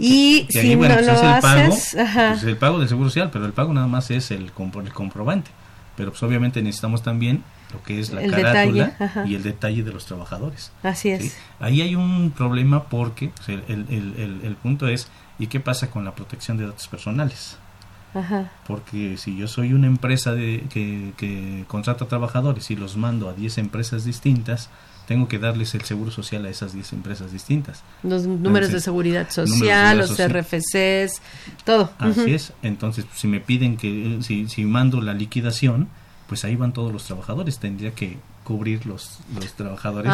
[0.00, 3.72] Y si no pues, lo pago, pues, el pago del seguro social, pero el pago
[3.72, 5.50] nada más es el, el comprobante.
[5.96, 10.06] Pero pues obviamente necesitamos también lo que es la carátula y el detalle de los
[10.06, 10.72] trabajadores.
[10.82, 11.36] Así es.
[11.58, 15.08] Ahí hay un problema porque el, el, el, punto es,
[15.38, 17.58] ¿y qué pasa con la protección de datos personales?
[18.14, 18.50] Ajá.
[18.66, 23.34] Porque si yo soy una empresa de, que, que contrata trabajadores y los mando a
[23.34, 24.68] 10 empresas distintas,
[25.10, 27.82] tengo que darles el seguro social a esas 10 empresas distintas.
[28.04, 31.20] Los números de seguridad social, los RFCs,
[31.64, 31.90] todo.
[31.98, 32.52] Así es.
[32.62, 35.88] Entonces, si me piden que, si, si mando la liquidación,
[36.28, 37.58] pues ahí van todos los trabajadores.
[37.58, 40.12] Tendría que cubrir los, los trabajadores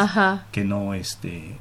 [0.51, 1.55] que no, este,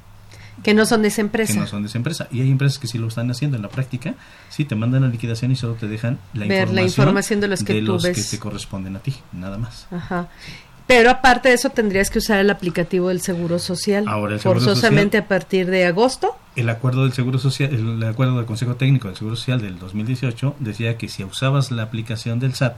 [0.63, 1.53] que no son de esa empresa.
[1.53, 2.29] Que no son de esa empresa.
[2.33, 4.15] Y hay empresas que sí lo están haciendo en la práctica,
[4.49, 7.49] sí te mandan la liquidación y solo te dejan la, Ver información, la información de
[7.49, 8.17] los que tú ves.
[8.17, 9.87] que te corresponden a ti, nada más.
[9.91, 10.29] Ajá.
[10.87, 14.05] Pero aparte de eso tendrías que usar el aplicativo del Seguro Social
[14.41, 16.37] forzosamente a partir de agosto.
[16.55, 20.57] El acuerdo del Seguro Social, el acuerdo del Consejo Técnico del Seguro Social del 2018
[20.61, 22.77] decía que si usabas la aplicación del SAT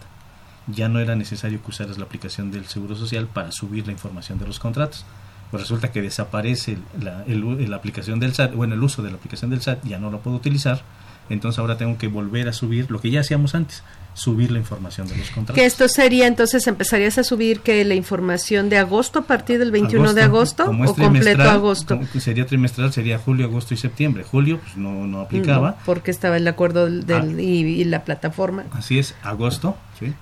[0.67, 4.39] ya no era necesario que usaras la aplicación del Seguro Social para subir la información
[4.39, 5.05] de los contratos.
[5.51, 9.51] Pues resulta que desaparece la, la aplicación del SAT, bueno, el uso de la aplicación
[9.51, 10.83] del SAT ya no lo puedo utilizar
[11.29, 13.83] entonces ahora tengo que volver a subir lo que ya hacíamos antes,
[14.15, 15.55] subir la información de los contratos.
[15.55, 19.71] Que esto sería entonces empezarías a subir que la información de agosto a partir del
[19.71, 22.01] 21 de agosto o completo agosto.
[22.19, 24.25] sería trimestral, sería julio, agosto y septiembre.
[24.25, 25.77] Julio pues no, no aplicaba.
[25.87, 27.41] porque estaba el acuerdo del, ah.
[27.41, 28.65] y, la plataforma.
[28.73, 30.13] Así es, agosto, ¿sí?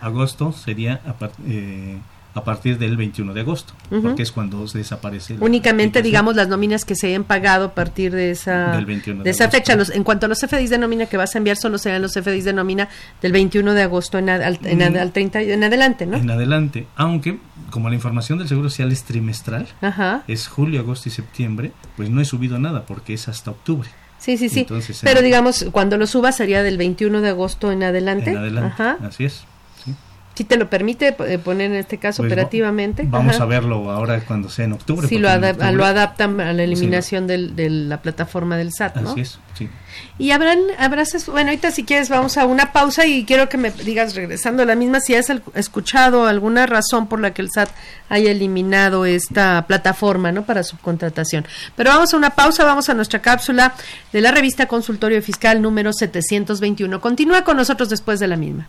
[0.00, 1.00] Agosto sería
[1.46, 1.98] eh,
[2.34, 5.36] a partir del 21 de agosto, porque es cuando se desaparece.
[5.40, 9.76] Únicamente, digamos, las nóminas que se hayan pagado a partir de esa, de, esa fecha.
[9.76, 12.12] Los, en cuanto a los FDIs de nómina que vas a enviar, solo serán los
[12.14, 12.88] FDIs de nómina
[13.20, 15.42] del 21 de agosto en, al, en, 30, mm.
[15.42, 16.16] en adelante, ¿no?
[16.16, 17.38] En adelante, aunque
[17.70, 19.68] como la información del Seguro Social es trimestral,
[20.26, 23.88] es julio, agosto y septiembre, pues no he subido nada porque es hasta octubre.
[24.18, 24.66] Sí, sí, sí.
[25.02, 28.30] Pero digamos, cuando lo suba sería del 21 de agosto en adelante.
[28.30, 29.44] En adelante, así es.
[30.34, 33.04] Si te lo permite eh, poner en este caso Pues, operativamente.
[33.06, 33.44] Vamos Ajá.
[33.44, 35.06] a verlo ahora cuando sea en octubre.
[35.08, 39.10] Si lo, octubre- lo adaptan a la eliminación del- de la plataforma del SAT, ¿no?
[39.10, 39.68] Así es, sí.
[40.18, 43.70] Y habrán, habrás, bueno, ahorita si quieres vamos a una pausa y quiero que me
[43.70, 47.68] digas, regresando a la misma, si has escuchado alguna razón por la que el SAT
[48.08, 50.44] haya eliminado esta plataforma, ¿no?
[50.46, 51.44] Para subcontratación.
[51.76, 53.74] Pero vamos a una pausa, vamos a nuestra cápsula
[54.12, 57.00] de la revista Consultorio Fiscal número 721.
[57.02, 58.68] Continúa con nosotros después de la misma.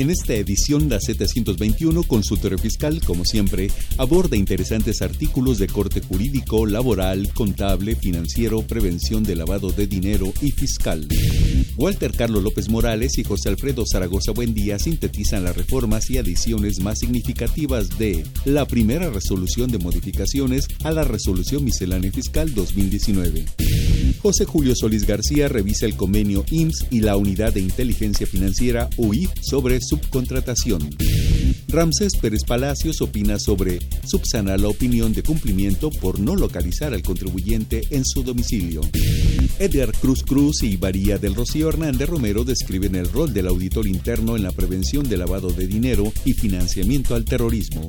[0.00, 6.64] En esta edición, la 721 Consultorio Fiscal, como siempre, aborda interesantes artículos de corte jurídico,
[6.64, 11.06] laboral, contable, financiero, prevención de lavado de dinero y fiscal.
[11.76, 17.00] Walter Carlos López Morales y José Alfredo Zaragoza Buendía sintetizan las reformas y adiciones más
[17.00, 23.44] significativas de la primera resolución de modificaciones a la Resolución Miscelánea Fiscal 2019.
[24.22, 29.30] José Julio Solís García revisa el convenio IMSS y la Unidad de Inteligencia Financiera UIF
[29.42, 30.88] sobre subcontratación.
[31.66, 37.82] Ramsés Pérez Palacios opina sobre subsanar la opinión de cumplimiento por no localizar al contribuyente
[37.90, 38.82] en su domicilio.
[39.58, 44.36] Edgar Cruz Cruz y María del Rocío Hernández Romero describen el rol del auditor interno
[44.36, 47.88] en la prevención del lavado de dinero y financiamiento al terrorismo.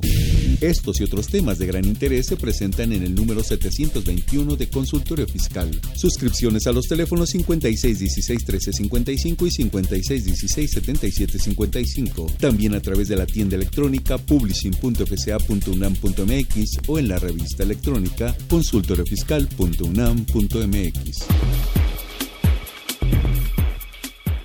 [0.62, 5.26] Estos y otros temas de gran interés se presentan en el número 721 de Consultorio
[5.26, 5.68] Fiscal.
[5.96, 12.26] Suscripciones a los teléfonos 5616 1355 y 5616 7755.
[12.38, 21.26] También a través de la tienda electrónica publishing.fca.unam.mx o en la revista electrónica consultoriofiscal.unam.mx.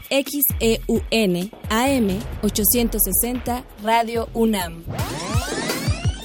[0.09, 2.07] XEUN AM
[2.41, 4.81] 860 Radio UNAM.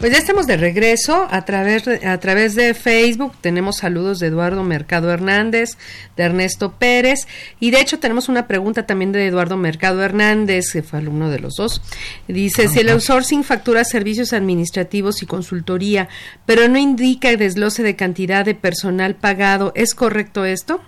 [0.00, 3.34] Pues ya estamos de regreso a través, a través de Facebook.
[3.42, 5.76] Tenemos saludos de Eduardo Mercado Hernández,
[6.16, 7.28] de Ernesto Pérez.
[7.60, 11.40] Y de hecho tenemos una pregunta también de Eduardo Mercado Hernández, que fue alumno de
[11.40, 11.82] los dos.
[12.28, 16.08] Dice, si el outsourcing factura servicios administrativos y consultoría,
[16.46, 20.80] pero no indica el desglose de cantidad de personal pagado, ¿es correcto esto?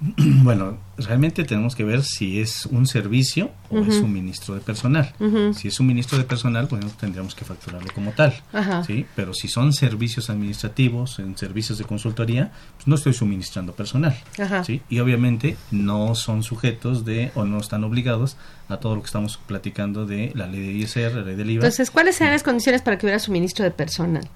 [0.44, 4.00] Bueno, realmente tenemos que ver si es un servicio o es Ujú.
[4.00, 5.12] suministro de personal.
[5.54, 8.34] Si es suministro de personal, bueno, tendríamos que facturarlo como tal.
[8.52, 8.84] Ajá.
[8.84, 9.06] ¿sí?
[9.16, 14.16] Pero si son servicios administrativos, en servicios de consultoría, pues no estoy suministrando personal.
[14.38, 14.64] Ajá.
[14.64, 14.82] ¿sí?
[14.88, 18.36] Y obviamente no son sujetos de o no están obligados
[18.68, 21.64] a todo lo que estamos platicando de la ley de ISR, la ley del IVA.
[21.64, 24.28] Entonces, ¿cuáles serían las condiciones para que hubiera suministro de personal?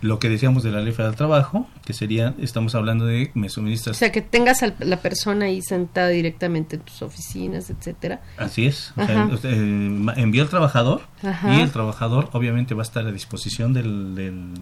[0.00, 3.48] Lo que decíamos de la ley federal del trabajo, que sería, estamos hablando de me
[3.48, 8.20] O suministras sea, que tengas a la persona ahí sentada directamente en tus oficinas, etcétera.
[8.38, 8.92] Así es.
[8.96, 11.54] O sea, eh, envía al trabajador Ajá.
[11.54, 14.54] y el trabajador obviamente va a estar a disposición del, del,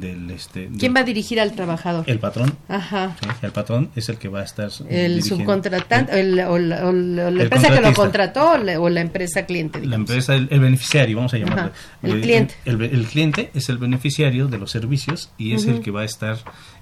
[0.00, 2.04] del, este ¿Quién va a dirigir al trabajador?
[2.08, 2.54] el patrón.
[2.68, 3.16] Ajá.
[3.20, 6.92] Sí, el patrón es el que va a estar El subcontratante, el- o la, o
[6.92, 9.78] la- la empresa que lo contrató o la, o la empresa cliente.
[9.78, 10.10] la digamos.
[10.10, 11.62] empresa, el, el beneficiario, vamos a llamarlo.
[11.72, 12.54] Ajá, el cliente.
[12.64, 16.04] El, el cliente es el beneficiario de los servicios y es el que va a
[16.04, 16.36] estar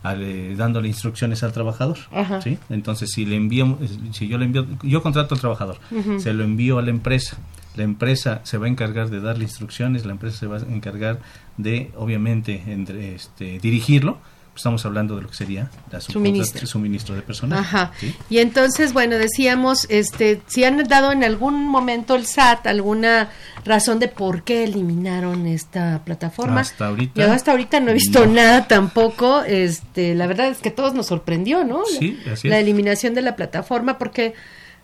[0.04, 1.98] eh, dándole instrucciones al trabajador.
[2.12, 2.40] Ajá.
[2.42, 2.58] ¿sí?
[2.70, 3.78] Entonces, si le envío,
[4.12, 5.78] si yo le envío, yo contrato al trabajador,
[6.18, 7.36] se lo envío a la empresa.
[7.76, 11.20] La empresa se va a encargar de darle instrucciones, la empresa se va a encargar
[11.56, 14.18] de, obviamente, entre, este, dirigirlo
[14.56, 16.66] estamos hablando de lo que sería la suministro.
[16.66, 17.58] suministro de personal.
[17.58, 17.92] Ajá.
[18.30, 23.30] Y entonces, bueno, decíamos, este, si han dado en algún momento el SAT alguna
[23.64, 26.62] razón de por qué eliminaron esta plataforma.
[26.62, 27.20] Hasta ahorita.
[27.20, 29.42] Yo hasta ahorita no he visto nada tampoco.
[29.42, 31.84] Este, la verdad es que todos nos sorprendió, ¿no?
[31.84, 32.62] Sí, así La es.
[32.62, 34.34] eliminación de la plataforma porque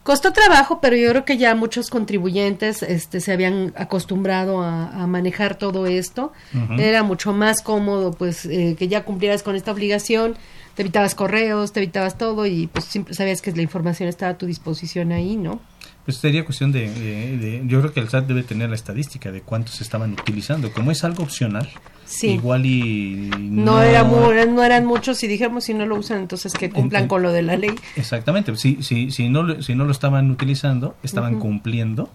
[0.03, 5.07] Costó trabajo, pero yo creo que ya muchos contribuyentes este, se habían acostumbrado a, a
[5.07, 6.33] manejar todo esto.
[6.77, 10.37] Era mucho más cómodo, pues, eh, que ya cumplieras con esta obligación.
[10.75, 14.38] Te evitabas correos, te evitabas todo y pues siempre sabías que la información estaba a
[14.38, 15.61] tu disposición ahí, ¿no?
[16.05, 19.31] Pues sería cuestión de, de- de- Yo creo que el SAT debe tener la estadística
[19.31, 20.73] de cuántos estaban utilizando.
[20.73, 21.69] Como es algo opcional,
[22.07, 22.31] Sí.
[22.31, 23.31] igual y.
[23.38, 27.09] No, era no eran muchos y dijimos si no lo usan, entonces que cumplan en-
[27.09, 27.71] con lo de la ley.
[27.97, 28.57] Exactamente.
[28.57, 32.11] Si, si, si, no, lo- si no lo estaban utilizando, estaban cumpliendo.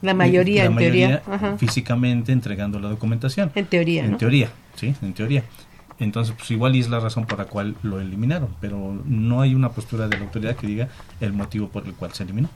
[0.00, 1.34] La mayoría, la en mayoría teoría.
[1.34, 1.58] Ajá.
[1.58, 3.50] físicamente entregando la documentación.
[3.54, 4.16] En teoría, En ¿no?
[4.18, 5.42] teoría, sí, en teoría.
[5.98, 9.54] Entonces, pues igual y es la razón por la cual lo eliminaron, pero no hay
[9.54, 10.88] una postura de la autoridad que diga
[11.20, 12.50] el motivo por el cual se eliminó.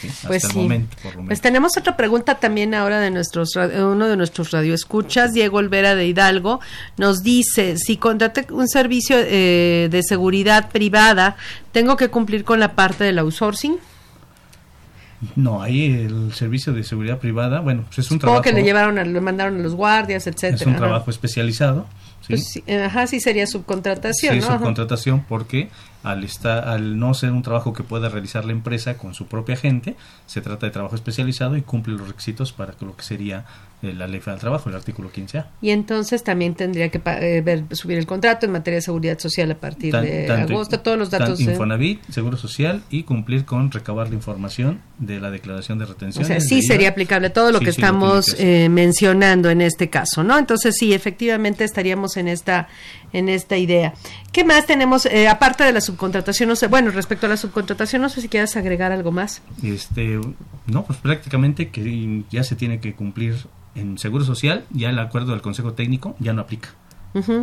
[0.00, 0.56] Sí, hasta Pues el sí.
[0.58, 1.26] momento, por lo menos.
[1.28, 5.94] Pues tenemos otra pregunta también ahora de nuestros eh, uno de nuestros radioescuchas, Diego Olvera
[5.94, 6.60] de Hidalgo,
[6.96, 11.36] nos dice, si contraté un servicio eh, de seguridad privada,
[11.72, 13.76] ¿tengo que cumplir con la parte del outsourcing?
[15.34, 18.62] No, ahí el servicio de seguridad privada, bueno, pues es un Supongo trabajo, que le
[18.62, 20.54] llevaron, a, le mandaron a los guardias, etcétera.
[20.54, 21.86] es un trabajo especializado.
[22.36, 22.62] ¿Sí?
[22.64, 25.68] Pues ajá, sí sería subcontratación, Sí, subcontratación porque
[26.02, 29.56] al estar, al no ser un trabajo que pueda realizar la empresa con su propia
[29.56, 33.44] gente, se trata de trabajo especializado y cumple los requisitos para que lo que sería
[33.82, 35.46] la ley federal del trabajo, el artículo 15A.
[35.62, 39.50] Y entonces también tendría que eh, ver, subir el contrato en materia de seguridad social
[39.52, 41.38] a partir Tan- de tanto- agosto, todos los tan datos.
[41.38, 46.24] de- Infonavit, Seguro Social y cumplir con recabar la información de la declaración de retención.
[46.24, 50.36] O sea, sí sería aplicable todo lo que estamos eh, mencionando en este caso, ¿no?
[50.38, 52.68] Entonces sí, efectivamente estaríamos en esta
[53.12, 53.94] en esta idea.
[54.32, 56.48] ¿Qué más tenemos Eh, aparte de la subcontratación?
[56.48, 59.42] No sé, bueno, respecto a la subcontratación, no sé si quieras agregar algo más.
[59.62, 60.20] Este,
[60.66, 63.36] no, pues prácticamente que ya se tiene que cumplir
[63.74, 66.70] en Seguro Social, ya el acuerdo del Consejo Técnico ya no aplica.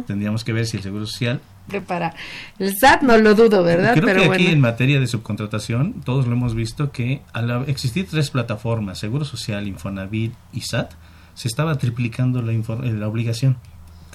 [0.07, 1.41] Tendríamos que ver si el Seguro Social
[1.87, 2.13] Para
[2.59, 3.93] el SAT no lo dudo, ¿verdad?
[3.93, 8.07] Creo Pero que aquí en materia de subcontratación, todos lo hemos visto que al existir
[8.09, 10.93] tres plataformas, Seguro Social, Infonavit y SAT,
[11.33, 13.57] se estaba triplicando la, la obligación.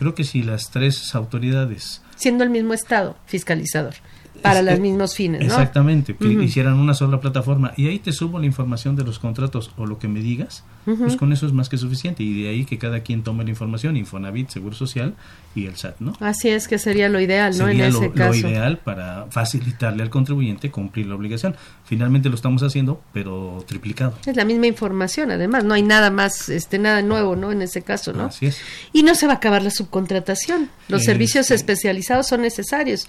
[0.00, 3.94] Creo que si las tres autoridades siendo el mismo estado fiscalizador
[4.42, 5.46] para los mismos fines, ¿no?
[5.46, 9.70] Exactamente, que hicieran una sola plataforma y ahí te subo la información de los contratos
[9.76, 12.64] o lo que me digas, pues con eso es más que suficiente y de ahí
[12.64, 15.14] que cada quien tome la información, Infonavit, Seguro Social
[15.54, 16.14] y el SAT, ¿no?
[16.20, 17.66] Así es que sería lo ideal, ¿no?
[17.66, 18.34] Sería en lo, ese lo caso.
[18.48, 21.54] ideal para facilitarle al contribuyente cumplir la obligación.
[21.84, 24.14] Finalmente lo estamos haciendo, pero triplicado.
[24.26, 27.52] Es la misma información, además, no hay nada más, este, nada nuevo, ¿no?
[27.52, 28.24] En ese caso, ¿no?
[28.24, 28.58] Así es.
[28.92, 30.70] Y no se va a acabar la subcontratación.
[30.88, 33.06] Los Este- servicios especializados son necesarios.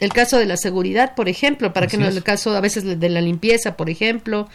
[0.00, 2.16] El caso de la seguridad, por ejemplo, para que no es.
[2.16, 4.48] el caso a veces de la limpieza, por ejemplo,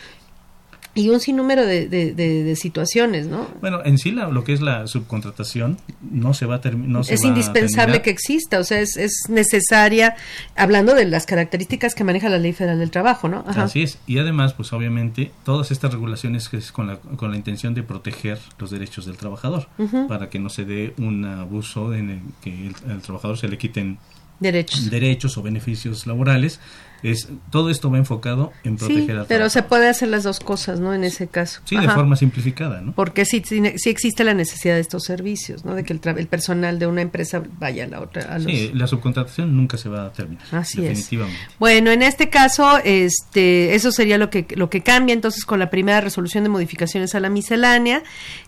[0.98, 3.50] y un sinnúmero de, de, de- de situaciones, ¿no?
[3.60, 5.78] Bueno, en sí la- lo que es la subcontratación
[6.10, 7.02] no se va a terminar.
[7.10, 10.16] es indispensable que exista, o sea, es, es necesaria,
[10.56, 13.44] hablando de las características que maneja la Ley Federal del Trabajo, ¿no?
[13.46, 13.64] Ajá.
[13.64, 13.98] Así es.
[14.08, 17.84] Y además, pues obviamente, todas estas regulaciones que es con la, con la intención de
[17.84, 19.68] proteger los derechos del trabajador,
[20.08, 23.58] para que no se dé un abuso en el que el, al trabajador se le
[23.58, 23.98] quiten
[24.40, 24.90] Derechos.
[24.90, 26.60] derechos o beneficios laborales.
[27.04, 30.40] Es, todo esto va enfocado en Sí, proteger al pero se puede hacer las dos
[30.40, 30.92] cosas, ¿no?
[30.92, 31.62] En ese caso.
[31.66, 31.94] Sí, de Ajá.
[31.94, 32.94] forma simplificada, ¿no?
[32.94, 35.76] Porque sí, sí, sí existe la necesidad de estos servicios, ¿no?
[35.76, 38.34] De que el, tra- el personal de una empresa vaya a la otra.
[38.34, 38.52] A los...
[38.52, 40.44] Sí, la subcontratación nunca se va a terminar.
[40.52, 40.88] Así es.
[40.90, 41.40] definitivamente.
[41.60, 45.70] Bueno, en este caso, este, eso sería lo que lo que cambia entonces con la
[45.70, 48.02] primera resolución de modificaciones a la miscelánea.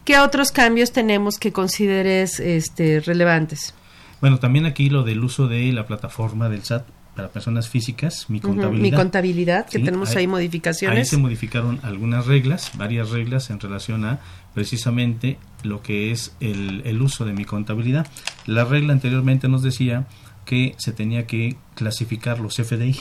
[0.04, 3.76] ¿Qué otros cambios tenemos que consideres este, relevantes?
[4.22, 8.40] Bueno, también aquí lo del uso de la plataforma del SAT para personas físicas, mi
[8.40, 8.82] contabilidad.
[8.82, 11.10] Mi contabilidad, que Sí, tenemos ahí, Ahí modificaciones.
[11.10, 14.20] se modificaron algunas reglas, varias reglas en relación a
[14.54, 18.06] precisamente lo que es el, el uso de mi contabilidad.
[18.46, 20.06] La regla anteriormente nos decía
[20.46, 22.96] que se tenía que clasificar los FDI,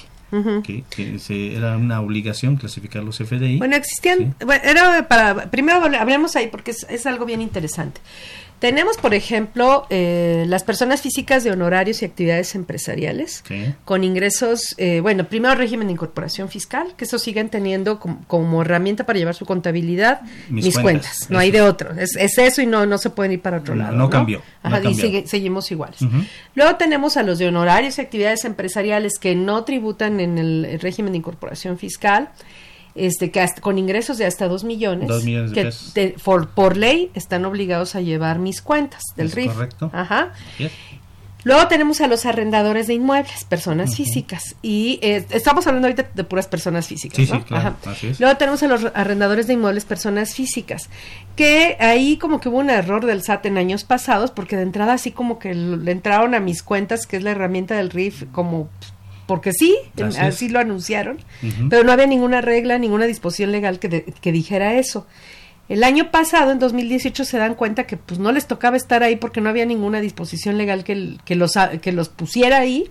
[0.65, 3.59] que, que se- era una obligación clasificar los FDI.
[3.59, 8.01] Bueno, existían, bueno, era para, primero hable- hablemos ahí porque es, es algo bien interesante.
[8.59, 13.75] Tenemos, por ejemplo, eh, las personas físicas de honorarios y actividades empresariales Sí.
[13.85, 18.63] con ingresos, eh, bueno, primero régimen de incorporación fiscal, que eso siguen teniendo como, como
[18.63, 20.83] herramienta para llevar su contabilidad, mis, Mis cuentas,
[21.19, 23.59] cuentas, no hay de otro, es, es eso y no, no se pueden ir para
[23.59, 23.97] otro No, lado.
[23.97, 25.05] no cambió, no Ajá, y cambió.
[25.05, 25.99] sigue- seguimos iguales.
[26.55, 31.13] Luego tenemos a los de honorarios y actividades empresariales que no tributan en el régimen
[31.13, 32.31] de incorporación fiscal,
[32.97, 35.93] este que hasta- con ingresos de hasta 2 millones, Dos millones de que pesos.
[35.95, 39.53] te- por, por ley están obligados a llevar mis cuentas del Es RIF.
[39.53, 39.91] correcto.
[39.93, 40.33] Ajá.
[40.59, 40.73] Yes.
[41.45, 44.57] Luego tenemos a los arrendadores de inmuebles, personas físicas.
[44.63, 47.25] Y eh, estamos hablando ahorita de puras personas físicas.
[47.25, 47.39] Sí, ¿no?
[47.39, 48.19] sí, claro, así es.
[48.19, 50.89] Luego tenemos a los arrendadores de inmuebles, personas físicas.
[51.37, 54.95] Que ahí como que hubo un error del SAT en años pasados, porque de entrada
[54.95, 58.69] así como que le entraron a mis cuentas, que es la herramienta del RIF, como
[59.27, 61.19] porque sí, Así así, lo anunciaron,
[61.69, 65.07] pero no había ninguna regla, ninguna disposición legal que, de- que dijera eso.
[65.69, 69.17] El año pasado, en 2018, se dan cuenta que pues no les tocaba estar ahí
[69.17, 72.89] porque no había ninguna disposición legal que, que, los, que los pusiera ahí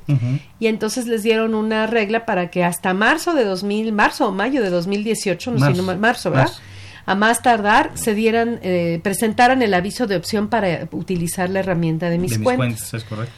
[0.60, 4.62] y entonces les dieron una regla para que hasta marzo de 2000, marzo o mayo
[4.62, 5.78] de 2018, no sé, Marzo.
[5.78, 6.46] no, ma- marzo, ¿verdad?
[6.48, 6.62] Marzo.
[7.08, 12.10] A más tardar se dieran, eh, presentaran el aviso de opción para utilizar la herramienta
[12.10, 13.36] de mis, de mis cuentas cuentas, es correcto.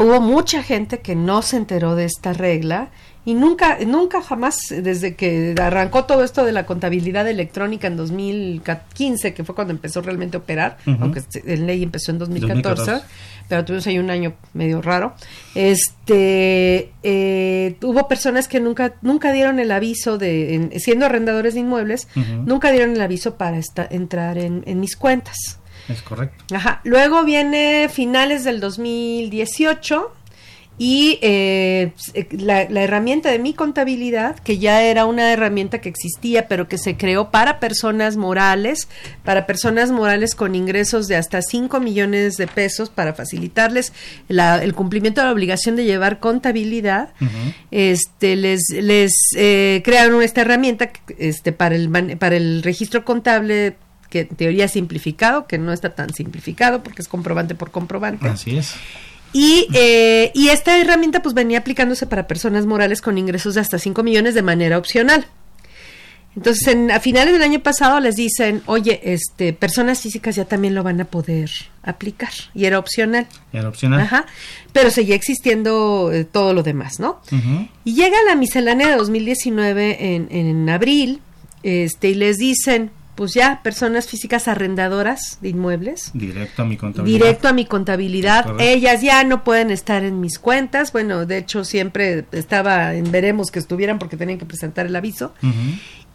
[0.00, 2.88] Hubo mucha gente que no se enteró de esta regla
[3.24, 9.34] y nunca, nunca jamás, desde que arrancó todo esto de la contabilidad electrónica en 2015,
[9.34, 13.06] que fue cuando empezó realmente a operar, aunque en ley empezó en 2014, 2014.
[13.48, 15.12] pero tuvimos ahí un año medio raro.
[15.54, 21.60] Este, eh, hubo personas que nunca, nunca dieron el aviso de, en- siendo arrendadores de
[21.60, 22.08] inmuebles,
[22.46, 25.58] nunca dieron el aviso para esta- entrar en, en mis cuentas.
[25.90, 26.44] Es correcto.
[26.54, 26.80] Ajá.
[26.84, 30.12] Luego viene finales del 2018
[30.82, 31.92] y eh,
[32.30, 36.78] la, la herramienta de mi contabilidad, que ya era una herramienta que existía, pero que
[36.78, 38.88] se creó para personas morales,
[39.22, 43.92] para personas morales con ingresos de hasta 5 millones de pesos, para facilitarles
[44.28, 47.10] la- el cumplimiento de la obligación de llevar contabilidad
[47.70, 53.76] este les les eh, crearon esta herramienta este para el para el registro contable
[54.10, 58.28] que en teoría es simplificado que no está tan simplificado porque es comprobante por comprobante
[58.28, 58.74] Así es.
[59.32, 63.78] y, eh, y esta herramienta pues venía aplicándose para personas morales con ingresos de hasta
[63.78, 65.26] 5 millones de manera opcional.
[66.36, 70.76] Entonces, en- a finales del año pasado les dicen, oye, este, personas físicas ya también
[70.76, 71.50] lo van a poder
[71.82, 72.30] aplicar.
[72.54, 73.26] Y era opcional.
[73.52, 74.00] Era opcional.
[74.02, 74.26] Ajá.
[74.72, 77.20] Pero seguía existiendo eh, todo lo demás, ¿no?
[77.84, 81.20] Y llega la miscelánea de 2019 en, en abril,
[81.64, 87.18] este, y les dicen, pues ya, personas físicas arrendadoras de inmuebles, Directo a mi contabilidad.
[87.18, 88.58] directo a mi contabilidad.
[88.58, 90.90] Ellas ya no pueden estar en mis cuentas.
[90.90, 95.34] Bueno, de hecho siempre estaba en veremos que estuvieran porque tenían que presentar el aviso.
[95.42, 95.52] Ujú.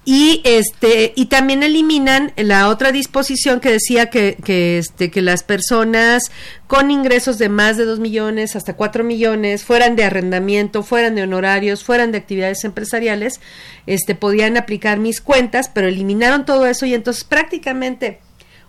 [0.07, 5.41] Y este y también eliminan la otra disposición que decía que, que este que las
[5.41, 6.31] personas
[6.67, 11.23] con ingresos de más de 2 millones hasta 4 millones fueran de arrendamiento, fueran de
[11.23, 13.41] honorarios, fueran de actividades empresariales,
[13.87, 18.19] este podían aplicar mis cuentas, pero eliminaron todo eso y entonces prácticamente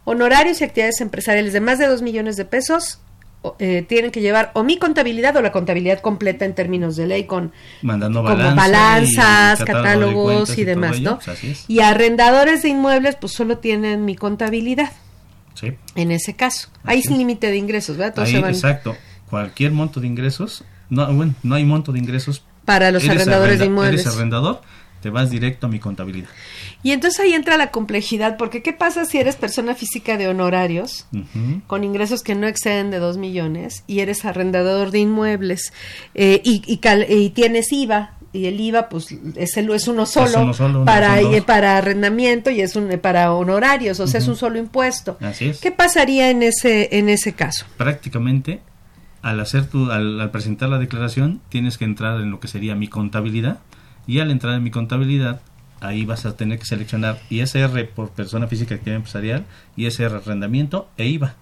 [0.04, 3.00] honorarios y actividades empresariales de más de 2 millones de pesos
[3.58, 7.24] eh, tienen que llevar o mi contabilidad o la contabilidad completa en términos de ley
[7.24, 11.16] con Mandando como y balanzas, de catálogos y demás, ¿no?
[11.16, 11.64] pues así es.
[11.68, 14.90] Y arrendadores de inmuebles, pues solo tienen mi contabilidad
[15.54, 15.72] Sí.
[15.94, 16.68] en ese caso.
[16.84, 18.14] Hay sin límite de ingresos, ¿verdad?
[18.14, 18.96] Todos Ahí, se van exacto.
[19.30, 22.44] Cualquier monto de ingresos, no, bueno, no hay monto de ingresos.
[22.64, 24.02] para los arrendadores de inmuebles.
[24.02, 24.60] Eres arrendador,
[25.06, 26.26] te vas directo a mi contabilidad.
[26.82, 31.06] Y entonces ahí entra la complejidad, porque ¿qué pasa si eres persona física de honorarios?
[31.68, 35.72] Con ingresos que no exceden de 2 millones y eres arrendador de inmuebles
[36.16, 40.06] eh, y, y, cal- y tienes IVA y el IVA pues es, el- es uno
[40.06, 44.26] solo, uno solo, para, eh, para arrendamiento y es un para honorarios, o sea, es
[44.26, 45.18] un solo impuesto.
[45.20, 45.60] Así es.
[45.60, 47.64] ¿Qué pasaría en ese en ese caso?
[47.76, 48.60] Prácticamente,
[49.22, 52.74] al hacer tu, al, al presentar la declaración, tienes que entrar en lo que sería
[52.74, 53.60] mi contabilidad
[54.06, 55.40] y al entrar en mi contabilidad,
[55.80, 59.44] ahí vas a tener que seleccionar ISR por persona física actividad empresarial,
[59.76, 61.34] ISR arrendamiento e IVA.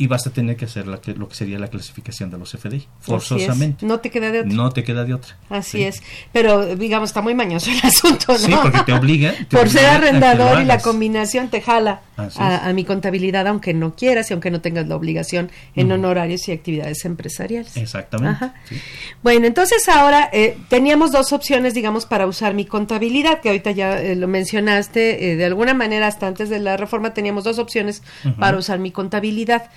[0.00, 2.54] Y vas a tener que hacer la que- lo que sería la clasificación de los
[2.54, 3.84] FDI, forzosamente.
[3.84, 4.52] No te queda de otra.
[4.52, 5.36] No te queda de otra.
[5.50, 5.84] Así Sí.
[5.84, 6.02] es.
[6.32, 8.38] Pero digamos, está muy mañoso el asunto, ¿no?
[8.38, 9.32] Sí, porque te obliga.
[9.32, 13.94] te Por ser obliga arrendador y la combinación te jala a, mi contabilidad, aunque no
[13.96, 17.76] quieras y aunque no tengas la obligación en honorarios y actividades empresariales.
[17.76, 18.50] Exactamente.
[18.68, 18.76] Sí.
[19.22, 24.00] Bueno, entonces ahora eh, teníamos dos opciones, digamos, para usar mi contabilidad, que ahorita ya
[24.00, 28.02] eh, lo mencionaste, eh, de alguna manera hasta antes de la reforma teníamos dos opciones
[28.38, 29.70] para usar mi contabilidad.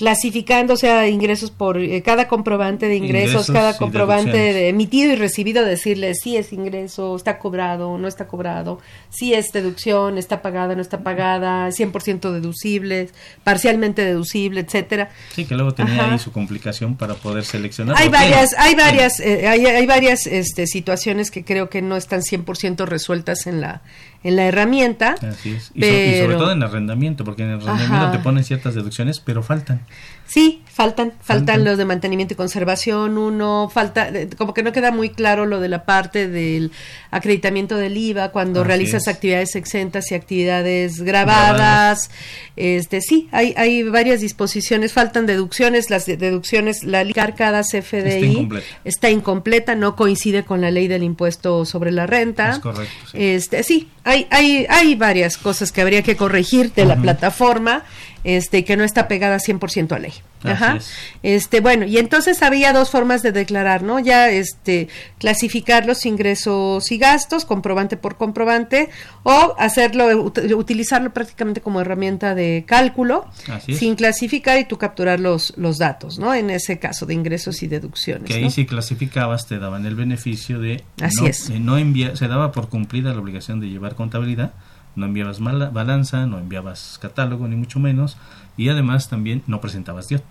[0.00, 5.12] Clasificando, o sea, ingresos por eh, cada comprobante de ingresos, Ingresos cada comprobante de emitido
[5.12, 8.80] y recibido, decirle si es ingreso, está cobrado, no está cobrado,
[9.10, 13.10] si es deducción, está pagada, no está pagada, 100% deducible,
[13.44, 15.10] parcialmente deducible, etcétera.
[15.34, 16.12] Sí, que luego tenía Ajá.
[16.14, 17.94] ahí su complicación para poder seleccionar.
[17.98, 22.22] Hay varias, hay varias, eh, hay, hay varias este, situaciones que creo que no están
[22.22, 23.82] 100% resueltas en la,
[24.22, 25.14] en la herramienta.
[25.22, 25.70] Así es.
[25.74, 28.12] Y, so- y sobre pero- todo en arrendamiento, porque en el arrendamiento Ajá.
[28.12, 29.80] te ponen ciertas deducciones, pero faltan.
[30.26, 35.10] Sí, faltan, faltan los de mantenimiento y conservación, uno, falta, como que no queda muy
[35.10, 36.70] claro lo de la parte del
[37.10, 42.12] acreditamiento del IVA cuando realizas actividades exentas y actividades grabadas.
[42.54, 47.04] Este, sí, hay, hay varias disposiciones, faltan deducciones, las deducciones, la
[47.36, 48.48] cada CFDI
[48.84, 49.74] está incompleta.
[49.74, 52.50] no coincide con la ley del impuesto sobre la renta.
[52.50, 52.92] Es correcto.
[53.10, 53.18] Sí.
[53.18, 57.84] Este, sí, hay, hay, hay varias cosas que habría que corregir de la plataforma
[58.24, 60.12] este que no está pegada 100% a ley.
[60.42, 60.78] Ajá.
[61.22, 63.98] Este, bueno, y entonces había dos formas de declarar, ¿no?
[63.98, 68.88] Ya este clasificar los ingresos y gastos comprobante por comprobante
[69.22, 73.26] o hacerlo utilizarlo prácticamente como herramienta de cálculo
[73.68, 76.34] sin clasificar y tú capturar los los datos, ¿no?
[76.34, 78.28] En ese caso de ingresos y deducciones.
[78.28, 81.50] Que ahí si clasificabas te daban el beneficio de Así es.
[81.50, 84.52] no enviar, se daba por cumplida la obligación de llevar contabilidad
[84.96, 88.16] no enviabas balanza, no enviabas catálogo, ni mucho menos,
[88.56, 90.22] y además también no presentabas DIOT,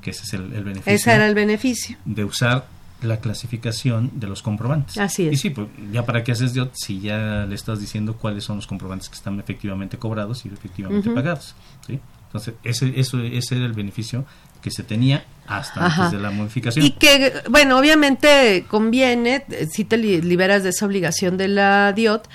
[0.00, 0.92] que ese es el, beneficio.
[0.92, 1.96] Ese era el beneficio.
[2.04, 2.66] De usar
[3.02, 4.98] la clasificación de los comprobantes.
[4.98, 5.32] Así es.
[5.32, 8.56] Y sí, pues ya para qué haces DIOT si ya le estás diciendo cuáles son
[8.56, 11.54] los comprobantes que están efectivamente cobrados y efectivamente pagados.
[11.86, 12.00] ¿sí?
[12.26, 14.24] Entonces, ese, eso, ese era el beneficio
[14.62, 16.84] que se tenía hasta antes de la modificación.
[16.84, 22.28] Y que, bueno, obviamente conviene, eh, si te liberas de esa obligación de la DIOT,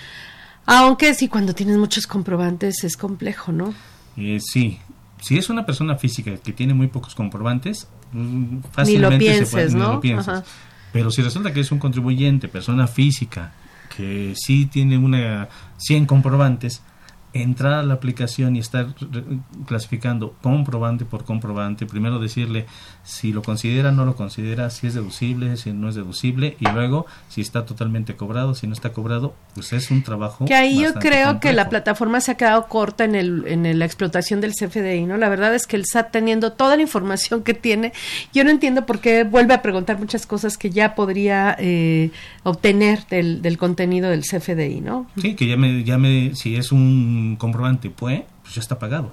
[0.66, 3.74] aunque sí, cuando tienes muchos comprobantes es complejo, ¿no?
[4.18, 4.80] Eh, sí.
[5.22, 10.02] Si es una persona física que tiene muy pocos comprobantes, mm, fácilmente se puede, ¿no?
[10.92, 13.54] Pero si resulta que es un contribuyente, persona física,
[13.96, 16.82] que sí tiene una 100 comprobantes,
[17.36, 18.88] entrar a la aplicación y estar
[19.68, 22.66] clasificando comprobante por comprobante, primero decirle
[23.04, 27.06] si lo considera, no lo considera, si es deducible, si no es deducible, y luego
[27.28, 30.46] si está totalmente cobrado, si no está cobrado, pues es un trabajo.
[30.46, 33.86] Que ahí yo creo que la plataforma se ha quedado corta en, el, en la
[33.86, 35.18] explotación del CFDI, ¿no?
[35.18, 37.92] La verdad es que el SAT teniendo toda la información que tiene,
[38.34, 42.12] yo no entiendo por qué vuelve a preguntar muchas cosas que ya podría eh,
[42.44, 45.08] obtener del, del contenido del CFDI, ¿no?
[45.18, 49.12] Sí, que ya me, ya me, si es un comprobante PUE, pues ya está pagado.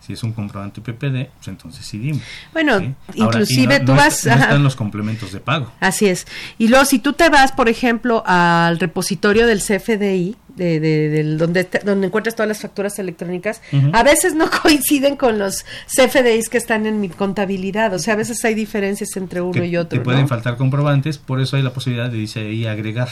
[0.00, 2.20] Si es un comprobante PPD, pues entonces sí dime.
[2.52, 4.26] Bueno, inclusive tú vas...
[4.26, 5.70] no están los complementos de pago.
[5.80, 6.26] Así es.
[6.58, 11.68] Y luego si tú te vas, por ejemplo, al repositorio del CFDI, de, de, donde,
[11.84, 13.60] donde encuentras todas las facturas electrónicas,
[13.92, 17.94] a veces no coinciden con los CFDIs que están en mi contabilidad.
[17.94, 19.98] O sea, a veces hay diferencias entre uno y otro.
[19.98, 23.08] Te pueden faltar comprobantes, por eso hay la posibilidad de dice ahí agregar.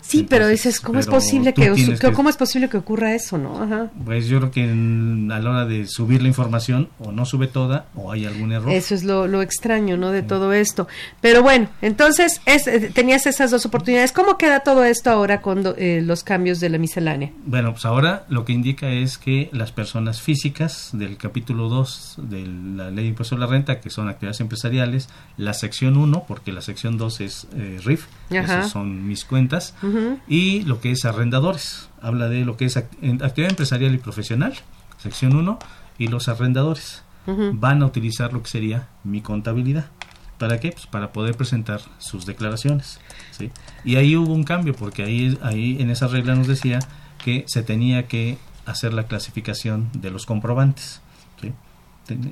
[0.00, 1.72] Sí, pero dices, ¿cómo es posible que,
[2.14, 3.62] cómo es posible que ocurra eso, no?
[3.62, 3.90] Ajá.
[4.04, 7.86] Pues yo creo que a la hora de subir la información o no sube toda
[7.94, 8.70] o hay algún error.
[8.70, 10.12] Eso es lo, lo extraño, ¿no?
[10.12, 10.88] De todo esto.
[11.20, 14.12] Pero bueno, entonces es, eh, tenías esas dos oportunidades.
[14.12, 17.32] ¿Cómo queda todo esto ahora con eh, los cambios de la miscelánea?
[17.44, 22.46] Bueno, pues ahora lo que indica es que las personas físicas del capítulo 2 de
[22.46, 26.52] la ley de impuesto a la renta, que son actividades empresariales, la sección 1, porque
[26.52, 29.74] la sección 2 es eh, RIF, esas son mis cuentas,
[30.28, 34.54] y lo que es arrendadores, habla de lo que es actividad empresarial y profesional,
[34.98, 35.58] sección 1,
[35.98, 37.02] y los arrendadores.
[37.26, 39.86] Van a utilizar lo que sería mi contabilidad.
[40.38, 40.72] ¿Para qué?
[40.72, 43.00] Pues para poder presentar sus declaraciones.
[43.30, 43.50] ¿sí?
[43.84, 46.80] Y ahí hubo un cambio, porque ahí, ahí en esa regla nos decía
[47.24, 51.00] que se tenía que hacer la clasificación de los comprobantes.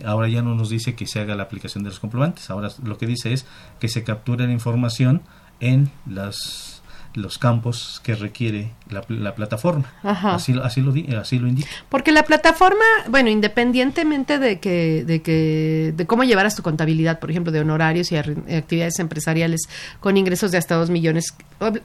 [0.05, 2.97] Ahora ya no nos dice que se haga la aplicación de los comprobantes, ahora lo
[2.97, 3.45] que dice es
[3.81, 5.23] que se capture la información
[5.59, 6.74] en las
[7.15, 9.93] los campos que requiere la, plataforma.
[10.03, 11.69] Así, así, lo, así lo indica.
[11.89, 17.31] Porque la plataforma, bueno, independientemente de que, de que, de cómo llevaras tu contabilidad, por
[17.31, 19.63] ejemplo, de honorarios y actividades empresariales
[20.01, 21.35] con ingresos de hasta dos millones,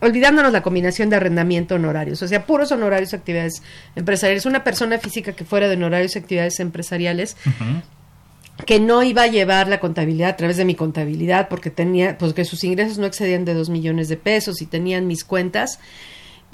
[0.02, 3.62] olvidándonos la combinación de arrendamiento honorarios, o sea, puros honorarios y actividades
[3.96, 4.46] empresariales.
[4.46, 7.38] Una persona física que fuera de honorarios y actividades empresariales,
[8.66, 12.34] que no iba a llevar la contabilidad a través de mi contabilidad porque tenía, pues
[12.34, 15.80] que sus ingresos no excedían de dos millones de pesos y tenían mis cuentas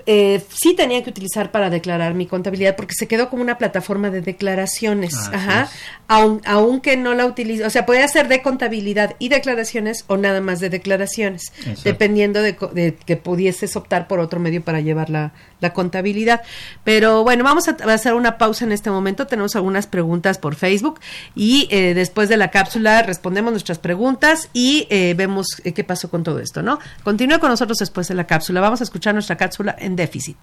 [0.07, 4.11] eh, sí tenía que utilizar para declarar mi contabilidad porque se quedó como una plataforma
[4.11, 5.67] de declaraciones, ajá,
[6.07, 10.59] aunque no la utilizo, o sea, podía ser de contabilidad y declaraciones o nada más
[10.59, 11.51] de declaraciones,
[11.83, 12.55] dependiendo de,
[12.93, 15.31] que pudieses optar por otro medio para llevar la,
[15.73, 16.43] contabilidad.
[16.83, 20.99] Pero bueno, vamos a, hacer una pausa en este momento, tenemos algunas preguntas por Facebook
[21.35, 26.21] y eh, después de la cápsula respondemos nuestras preguntas y eh, vemos qué pasó con
[26.21, 26.77] todo esto, ¿no?
[27.03, 30.37] Continúe con nosotros después de la cápsula, vamos a escuchar nuestra cápsula en déficit.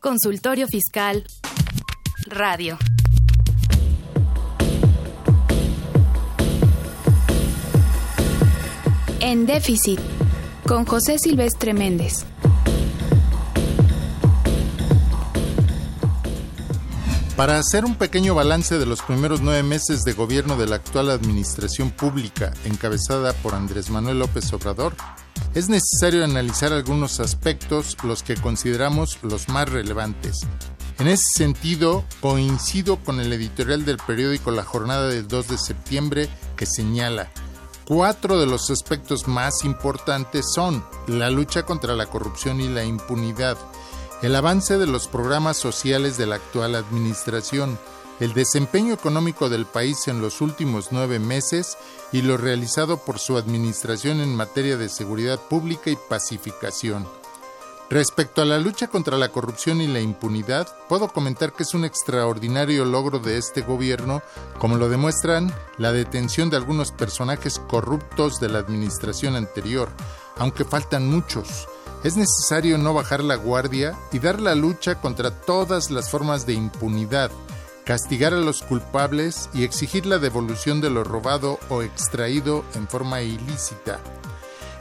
[0.00, 1.24] Consultorio Fiscal
[2.28, 2.76] Radio.
[9.22, 10.00] En déficit
[10.66, 12.24] con José Silvestre Méndez.
[17.36, 21.10] Para hacer un pequeño balance de los primeros nueve meses de gobierno de la actual
[21.10, 24.94] administración pública encabezada por Andrés Manuel López Obrador,
[25.54, 30.46] es necesario analizar algunos aspectos, los que consideramos los más relevantes.
[30.98, 36.30] En ese sentido, coincido con el editorial del periódico La Jornada del 2 de septiembre
[36.56, 37.30] que señala,
[37.84, 43.58] cuatro de los aspectos más importantes son la lucha contra la corrupción y la impunidad,
[44.22, 47.78] el avance de los programas sociales de la actual administración,
[48.18, 51.76] el desempeño económico del país en los últimos nueve meses
[52.12, 57.06] y lo realizado por su administración en materia de seguridad pública y pacificación.
[57.90, 61.84] Respecto a la lucha contra la corrupción y la impunidad, puedo comentar que es un
[61.84, 64.22] extraordinario logro de este gobierno,
[64.58, 69.88] como lo demuestran la detención de algunos personajes corruptos de la administración anterior,
[70.36, 71.68] aunque faltan muchos.
[72.04, 76.52] Es necesario no bajar la guardia y dar la lucha contra todas las formas de
[76.52, 77.30] impunidad,
[77.84, 83.22] castigar a los culpables y exigir la devolución de lo robado o extraído en forma
[83.22, 84.00] ilícita.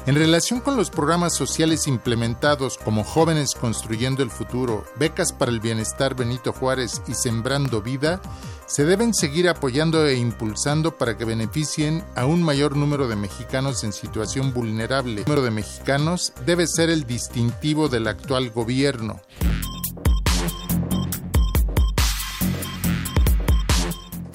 [0.08, 5.60] En relación con los programas sociales implementados como Jóvenes Construyendo el Futuro, Becas para el
[5.60, 8.22] Bienestar Benito Juárez y Sembrando Vida,
[8.68, 13.84] se deben seguir apoyando e impulsando para que beneficien a un mayor número de mexicanos
[13.84, 15.22] en situación vulnerable.
[15.22, 19.20] El número de mexicanos debe ser el distintivo del actual gobierno.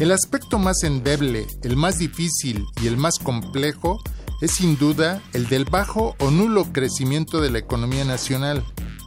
[0.01, 4.01] El aspecto más endeble, el más difícil y el más complejo
[4.41, 8.64] es sin duda el del bajo o nulo crecimiento de la economía nacional.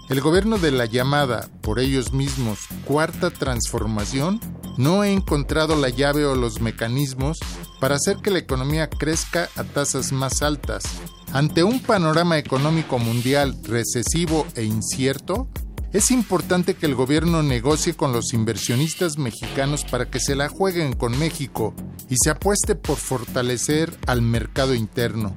[0.09, 4.39] El gobierno de la llamada, por ellos mismos, cuarta transformación
[4.77, 7.39] no ha encontrado la llave o los mecanismos
[7.79, 10.84] para hacer que la economía crezca a tasas más altas.
[11.31, 15.47] Ante un panorama económico mundial recesivo e incierto,
[15.93, 20.93] es importante que el gobierno negocie con los inversionistas mexicanos para que se la jueguen
[20.93, 21.75] con México
[22.09, 25.35] y se apueste por fortalecer al mercado interno.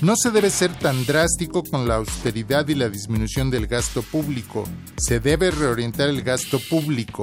[0.00, 4.64] No se debe ser tan drástico con la austeridad y la disminución del gasto público.
[4.96, 7.22] Se debe reorientar el gasto público.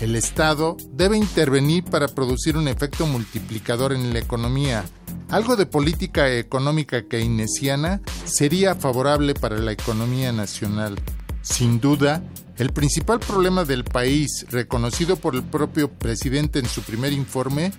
[0.00, 4.84] El Estado debe intervenir para producir un efecto multiplicador en la economía.
[5.30, 10.94] Algo de política económica keynesiana sería favorable para la economía nacional.
[11.42, 12.22] Sin duda,
[12.56, 17.72] el principal problema del país, reconocido por el propio presidente en su primer informe,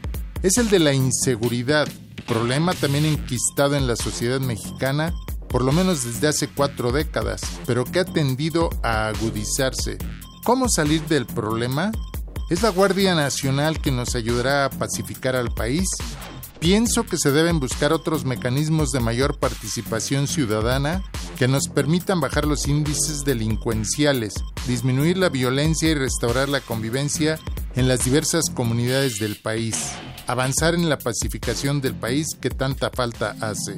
[0.43, 1.87] es el de la inseguridad,
[2.27, 5.13] problema también enquistado en la sociedad mexicana
[5.51, 9.97] por lo menos desde hace cuatro décadas, pero que ha tendido a agudizarse.
[10.45, 11.91] ¿Cómo salir del problema?
[12.49, 15.89] ¿Es la Guardia Nacional que nos ayudará a pacificar al país?
[16.61, 21.01] Pienso que se deben buscar otros mecanismos de mayor participación ciudadana
[21.35, 24.35] que nos permitan bajar los índices delincuenciales,
[24.67, 27.39] disminuir la violencia y restaurar la convivencia
[27.73, 29.75] en las diversas comunidades del país,
[30.27, 33.73] avanzar en la pacificación del país que tanta falta hace.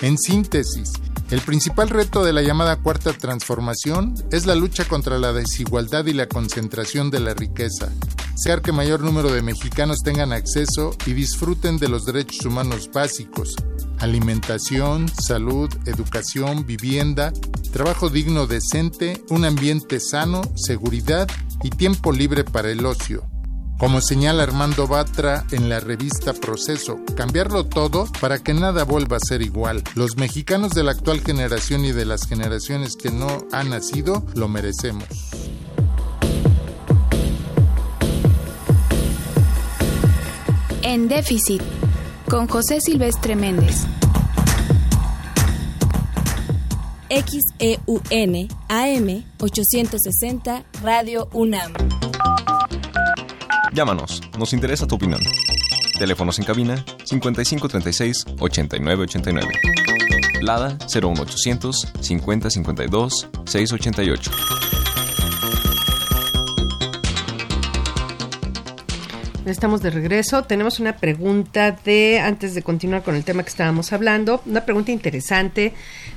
[0.00, 0.90] En síntesis,
[1.30, 6.14] el principal reto de la llamada cuarta transformación es la lucha contra la desigualdad y
[6.14, 7.92] la concentración de la riqueza.
[8.34, 13.54] Ser que mayor número de mexicanos tengan acceso y disfruten de los derechos humanos básicos,
[13.98, 17.32] alimentación, salud, educación, vivienda,
[17.72, 21.28] trabajo digno decente, un ambiente sano, seguridad
[21.62, 23.22] y tiempo libre para el ocio.
[23.78, 29.20] Como señala Armando Batra en la revista Proceso, cambiarlo todo para que nada vuelva a
[29.20, 29.82] ser igual.
[29.96, 34.48] Los mexicanos de la actual generación y de las generaciones que no han nacido lo
[34.48, 35.08] merecemos.
[40.94, 41.62] En déficit,
[42.28, 43.86] con José Silvestre Méndez.
[47.08, 51.72] XEUN AM 860 Radio UNAM.
[53.72, 55.22] Llámanos, nos interesa tu opinión.
[55.98, 59.48] Teléfonos en cabina 5536 8989.
[60.42, 64.30] Lada 01800 5052 688.
[69.44, 70.44] Estamos de regreso.
[70.44, 74.92] Tenemos una pregunta de, antes de continuar con el tema que estábamos hablando, una pregunta
[74.92, 75.72] interesante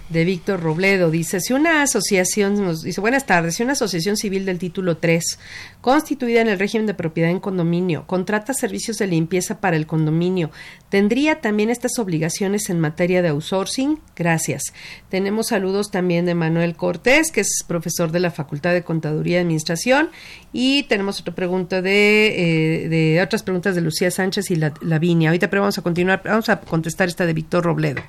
[0.09, 1.09] de Víctor Robledo.
[1.09, 5.39] Dice, si una asociación, nos dice, buenas tardes, si una asociación civil del título 3,
[5.82, 10.51] constituida en el régimen de propiedad en condominio, contrata servicios de limpieza para el condominio,
[10.89, 13.99] ¿tendría también estas obligaciones en materia de outsourcing?
[14.15, 14.73] Gracias.
[15.09, 19.41] Tenemos saludos también de Manuel Cortés, que es profesor de la Facultad de Contaduría y
[19.41, 20.11] Administración,
[20.53, 25.30] y tenemos otra pregunta de, eh, de otras preguntas de Lucía Sánchez y la, Lavinia.
[25.30, 28.01] Ahorita pero vamos a continuar, vamos a contestar esta de Víctor Robledo.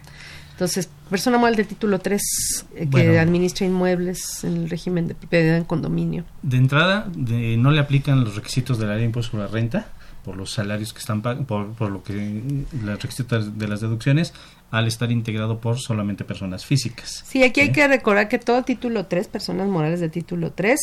[0.52, 5.56] Entonces, persona moral de título 3 eh, que administra inmuebles en el régimen de propiedad
[5.56, 6.24] en condominio.
[6.42, 9.86] De entrada, no le aplican los requisitos de la ley de impuesto sobre la renta
[10.24, 14.32] por los salarios que están por, por lo que las requisitos de las deducciones
[14.70, 17.24] al estar integrado por solamente personas físicas.
[17.26, 20.78] Sí, aquí hay que recordar que todo título 3, personas morales de título 3,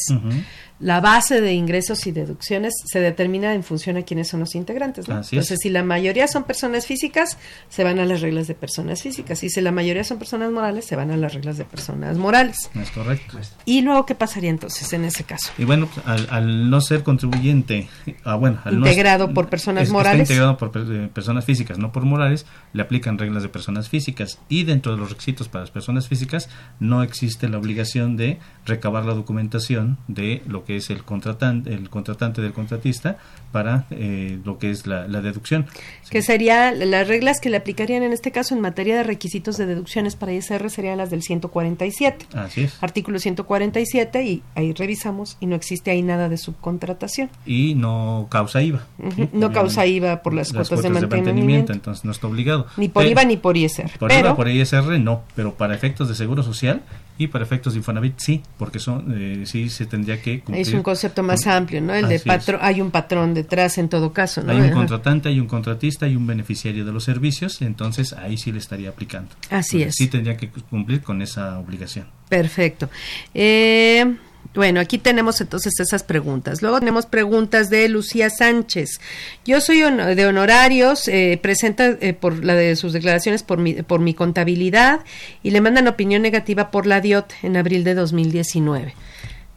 [0.79, 5.07] la base de ingresos y deducciones se determina en función a quiénes son los integrantes.
[5.07, 7.37] Entonces, si la mayoría son personas físicas,
[7.69, 9.43] se van a las reglas de personas físicas.
[9.43, 12.69] Y si la mayoría son personas morales, se van a las reglas de personas morales.
[12.75, 13.37] Es correcto.
[13.65, 15.51] ¿Y luego qué pasaría entonces en ese caso?
[15.57, 17.87] Y bueno, al, no ser contribuyente,
[18.23, 20.21] ah, bueno, al integrado por personas morales.
[20.21, 24.63] integrado por eh, personas físicas, no por morales, le aplican reglas de personas físicas y
[24.63, 26.49] dentro de los requisitos para las personas físicas
[26.79, 31.89] no existe la obligación de recabar la documentación de lo que es el contratante, el
[31.89, 33.17] contratante del contratista
[33.51, 35.67] para eh, lo que es la, deducción.
[36.09, 39.65] Que serían las reglas que le aplicarían en este caso en materia de requisitos de
[39.65, 42.25] deducciones para ISR serían las del 147.
[42.33, 42.81] Así es.
[42.81, 47.29] Artículo 147 y ahí revisamos y no existe ahí nada de subcontratación.
[47.45, 48.85] Y no causa IVA.
[49.31, 51.73] No causa IVA por las, cuotas, de, mantenimiento.
[51.73, 52.67] Entonces no está obligado.
[52.77, 53.97] Ni por IVA ni por ISR.
[53.97, 56.81] Por IVA, por ISR no, pero para efectos de seguro social
[57.17, 60.67] y para efectos de Infonavit sí, porque son eh, sí se tendría que cumplir.
[60.67, 61.93] Es un concepto más amplio, ¿no?
[61.93, 64.51] El de patrón, hay un patrón detrás en todo caso, ¿no?
[64.51, 68.51] Hay un contratante, hay un contratista, hay un beneficiario de los servicios, entonces ahí sí
[68.51, 69.29] le estaría aplicando.
[69.49, 69.95] Así es.
[69.95, 72.07] Sí tendría que cumplir con esa obligación.
[72.29, 72.89] Perfecto.
[73.33, 74.15] Eh,
[74.53, 76.61] bueno, aquí tenemos entonces esas preguntas.
[76.61, 79.01] Luego tenemos preguntas de Lucía Sánchez.
[79.45, 83.99] Yo soy de honorarios, eh, presenta eh, por la de sus declaraciones por mi, por
[83.99, 85.01] mi contabilidad
[85.41, 88.93] y le mandan opinión negativa por la DIOT en abril de 2019.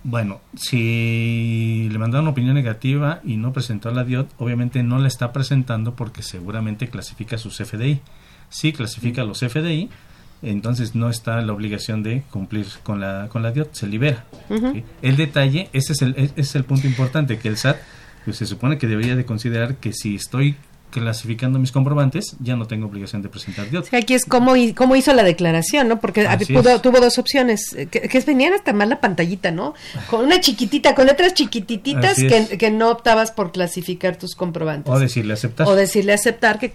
[0.09, 5.33] Bueno, si le mandaron opinión negativa y no presentó la DIOT, obviamente no la está
[5.33, 8.01] presentando porque seguramente clasifica sus FDI.
[8.49, 9.91] Si clasifica los FDI,
[10.43, 14.25] entonces no está la obligación de cumplir con la con la DIOT, se libera.
[15.03, 17.77] El detalle, ese es el, ese es el punto importante, que el SAT
[18.25, 20.57] pues, se supone que debería de considerar que si estoy
[21.01, 23.93] clasificando mis comprobantes, ya no tengo obligación de presentar DIOT.
[23.93, 26.01] aquí es cómo, cómo hizo la declaración, ¿no?
[26.01, 26.27] Porque
[26.83, 29.75] tuvo dos opciones, eh, que, que, venían hasta más la pantallita, ¿no?
[30.09, 34.93] Con una chiquitita, con letras chiquititas que, que, no optabas por clasificar tus comprobantes.
[34.93, 35.69] O decirle aceptar.
[35.69, 36.73] O decirle aceptar que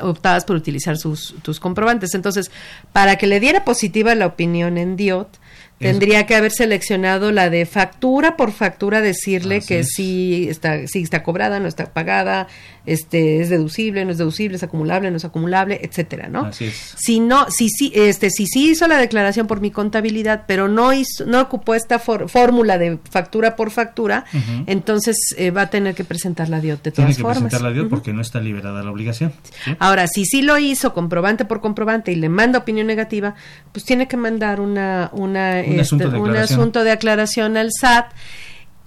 [0.00, 2.14] optabas por utilizar sus, tus comprobantes.
[2.14, 2.50] Entonces,
[2.92, 5.38] para que le diera positiva la opinión en DIOT,
[5.78, 11.22] Tendría que haber seleccionado la de factura por factura, decirle que sí está, sí está
[11.22, 12.48] cobrada, no está pagada,
[12.92, 16.46] este es deducible, no es deducible, es acumulable, no es acumulable, etcétera, ¿no?
[16.46, 16.94] Así es.
[16.96, 20.92] Si no, si sí, este, si sí hizo la declaración por mi contabilidad, pero no
[20.92, 24.24] hizo, no ocupó esta fórmula de factura por factura,
[24.66, 27.72] entonces eh, va a tener que presentar la DIOT de todas Tiene que presentar la
[27.72, 29.32] DIOT porque no está liberada la obligación.
[29.78, 33.34] Ahora, si sí lo hizo comprobante por comprobante y le manda opinión negativa,
[33.72, 38.12] pues tiene que mandar una una un, este, asunto, de aclaración al SAT.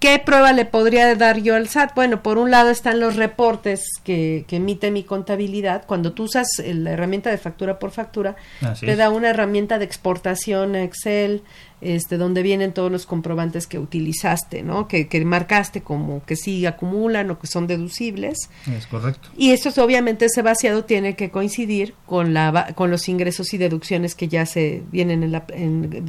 [0.01, 1.93] ¿Qué prueba le podría dar yo al SAT?
[1.93, 5.83] Bueno, por un lado están los reportes que, que emite mi contabilidad.
[5.85, 8.35] Cuando tú usas la herramienta de factura por factura,
[8.79, 11.43] te da una herramienta de exportación a Excel,
[11.81, 14.87] este, donde vienen todos los comprobantes que utilizaste, ¿no?
[14.87, 18.49] Que, que, marcaste como que sí acumulan o que son deducibles.
[18.67, 19.29] Es correcto.
[19.37, 24.15] Y esto obviamente ese vaciado tiene que coincidir con la con los ingresos y deducciones
[24.15, 25.45] que ya se vienen en la,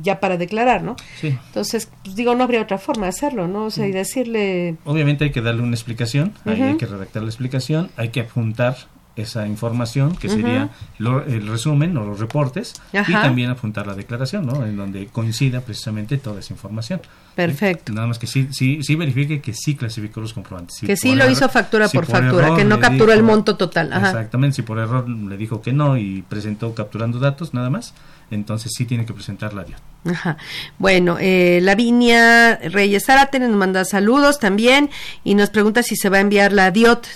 [0.02, 0.96] ya para declarar, ¿no?
[1.20, 1.28] Sí.
[1.46, 3.66] Entonces, pues, digo, no habría otra forma de hacerlo, ¿no?
[3.66, 4.76] O sea, y decirle...
[4.84, 8.76] Obviamente hay que darle una explicación, hay que redactar la explicación, hay que apuntar
[9.14, 14.64] esa información, que sería el resumen o los reportes, y también apuntar la declaración, ¿no?
[14.64, 17.00] En donde coincida precisamente toda esa información.
[17.34, 17.92] Perfecto.
[17.92, 20.80] Nada más que sí, sí, sí verifique que sí clasificó los comprobantes.
[20.80, 23.92] que sí lo hizo factura por, factura, que no capturó el monto total.
[23.92, 27.94] Exactamente, si por error le dijo que no y presentó capturando datos, nada más,
[28.30, 29.80] entonces sí tiene que presentar la DIOT.
[30.04, 30.36] Ajá.
[30.78, 34.90] Bueno, eh, Lavinia Reyes Zárate nos manda saludos también
[35.22, 37.06] y nos pregunta si se va a enviar la DIOT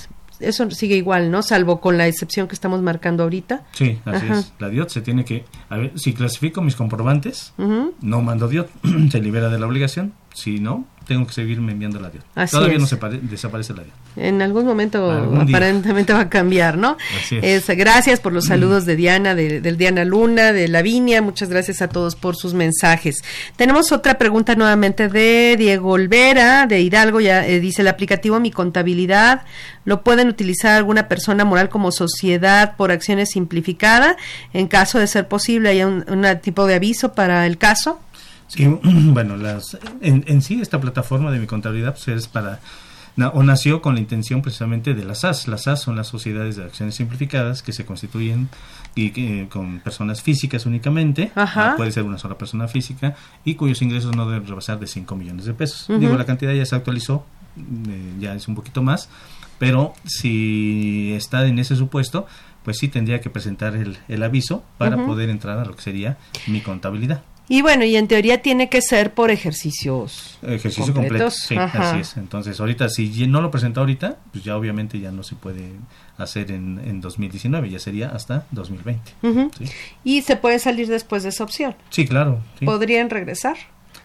[0.41, 1.43] eso sigue igual, ¿no?
[1.43, 3.65] Salvo con la excepción que estamos marcando ahorita.
[3.73, 4.53] Sí, así es.
[4.59, 5.45] La DIOT se tiene que...
[5.69, 8.69] A ver, si clasifico mis comprobantes, no mando DIOT,
[9.11, 10.15] se libera de la obligación.
[10.37, 12.51] Si no, tengo que seguirme enviando la DIOT.
[12.51, 13.95] Todavía no se desaparece la DIOT.
[14.17, 16.99] En algún momento aparentemente va a cambiar, ¿no?
[17.19, 17.67] Así es.
[17.69, 21.23] gracias por los saludos de Diana, de, del Diana Luna, de Lavinia.
[21.23, 23.25] Muchas gracias a todos por sus mensajes.
[23.57, 27.21] Tenemos otra pregunta nuevamente de Diego Olvera, de Hidalgo.
[27.21, 29.43] Ya eh, dice el aplicativo Mi Contabilidad.
[29.87, 34.17] ¿Lo pueden utilizar alguna persona moral como sociedad por acciones simplificada?
[34.53, 36.05] En caso de ser posible, ¿hay un
[36.43, 38.01] tipo de aviso para el caso?
[38.49, 42.61] Sí, bueno, las, en, en, sí esta plataforma de mi contabilidad pues, es para
[43.33, 45.49] o nació con la intención precisamente de las SAS.
[45.49, 48.49] Las SAS son las sociedades de acciones simplificadas que se constituyen
[48.95, 51.33] y eh, con personas físicas únicamente,
[51.77, 55.47] puede ser una sola persona física, y cuyos ingresos no deben rebasar de 5 millones
[55.47, 55.87] de pesos.
[55.99, 57.25] Digo, la cantidad ya se actualizó,
[57.57, 59.09] eh, ya es un poquito más,
[59.59, 62.27] pero si está en ese supuesto,
[62.65, 66.19] pues sí tendría que presentar el, el aviso para poder entrar a lo que sería
[66.47, 67.23] mi contabilidad.
[67.49, 70.39] Y bueno, y en teoría tiene que ser por ejercicios.
[70.43, 71.31] Ejercicio completo.
[71.31, 72.17] Sí, así es.
[72.17, 75.73] Entonces, ahorita, si no lo presenta ahorita, pues ya obviamente ya no se puede
[76.19, 79.13] hacer en, en 2019, ya sería hasta 2020.
[80.03, 81.77] ¿Y se puede salir después de esa opción?
[81.91, 82.41] Sí, claro.
[82.65, 83.57] ¿Podrían regresar?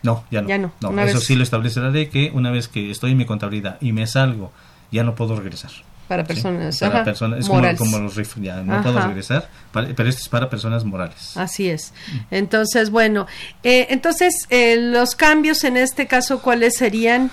[0.03, 0.47] No, ya no.
[0.47, 0.71] Ya no.
[1.01, 4.05] eso sí lo establecerá de que una vez que estoy en mi contabilidad y me
[4.07, 4.51] salgo,
[4.91, 5.71] ya no puedo regresar
[6.11, 10.27] para personas, para personas es Como, los RIF, ya no puedo regresar, pero esto es
[10.27, 11.37] para personas morales.
[11.37, 11.93] Así es.
[12.29, 13.27] Entonces, bueno,
[13.63, 17.31] eh, entonces eh, los cambios en este caso, ¿cuáles serían?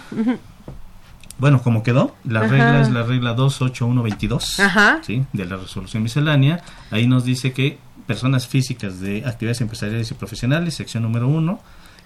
[1.38, 4.60] Bueno, como quedó, la regla es la regla 28122
[5.04, 5.24] ¿sí?
[5.32, 6.62] de la resolución miscelánea.
[6.92, 11.60] Ahí nos dice que personas físicas de actividades empresariales y profesionales, sección número 1,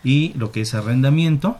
[0.04, 1.58] y lo que es arrendamiento,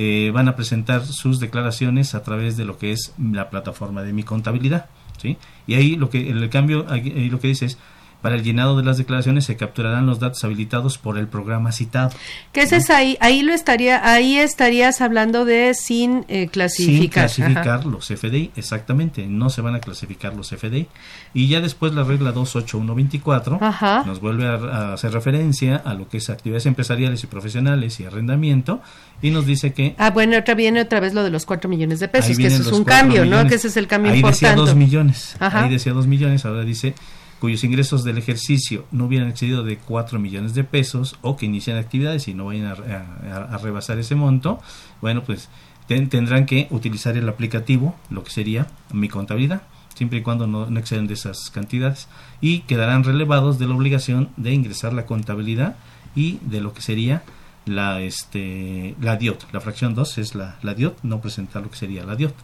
[0.00, 4.12] eh, van a presentar sus declaraciones a través de lo que es la plataforma de
[4.12, 4.86] mi contabilidad.
[5.20, 5.36] ¿sí?
[5.66, 7.78] Y ahí lo que el cambio, ahí lo que dice es
[8.22, 12.10] para el llenado de las declaraciones se capturarán los datos habilitados por el programa citado.
[12.52, 13.16] ¿Qué es ahí?
[13.20, 17.28] Ahí lo estaría, ahí estarías hablando de sin eh, clasificar.
[17.28, 19.26] Sin clasificar los FDI, exactamente.
[19.26, 20.88] No se van a clasificar los FDI.
[21.32, 23.60] Y ya después la regla 28124
[24.04, 28.80] nos vuelve a, hacer referencia a lo que es actividades empresariales y profesionales y arrendamiento
[29.22, 29.94] y nos dice que...
[29.98, 32.62] Ah, bueno, otra viene otra vez lo de los 4 millones de pesos, que eso
[32.62, 33.46] es un cambio, ¿no?
[33.46, 34.46] Que ese es el cambio ahí importante.
[34.46, 35.36] Ahí decía 2 millones.
[35.38, 36.94] Ahí decía 2 millones, ahora dice
[37.40, 41.78] cuyos ingresos del ejercicio no hubieran excedido de 4 millones de pesos o que inician
[41.78, 44.60] actividades y no vayan a, rebasar ese monto,
[45.00, 45.48] bueno, pues
[45.86, 49.62] tendrán que utilizar el aplicativo, lo que sería mi contabilidad,
[49.94, 52.08] siempre y cuando no, no exceden de esas cantidades,
[52.40, 55.76] y quedarán relevados de la obligación de ingresar la contabilidad
[56.14, 57.22] y de lo que sería
[57.64, 61.76] la este la DIOT, la fracción 2 es la, la DIOT, no presentar lo que
[61.76, 62.34] sería la DIOT.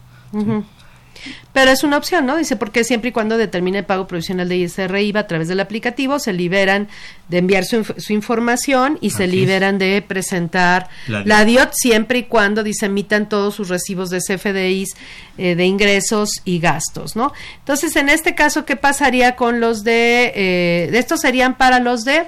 [1.53, 2.35] Pero es una opción, ¿no?
[2.37, 5.59] Dice, porque siempre y cuando determine el pago provisional de ISR IVA a través del
[5.59, 6.87] aplicativo, se liberan
[7.29, 12.63] de enviar su, su información y se liberan de presentar la, DIOT siempre y cuando
[12.63, 14.95] disemitan todos sus recibos de CFDIs
[15.37, 17.33] eh, de ingresos y gastos, ¿no?
[17.59, 20.31] Entonces, en este caso, ¿qué pasaría con los de...
[20.35, 22.25] Eh, de estos serían para los de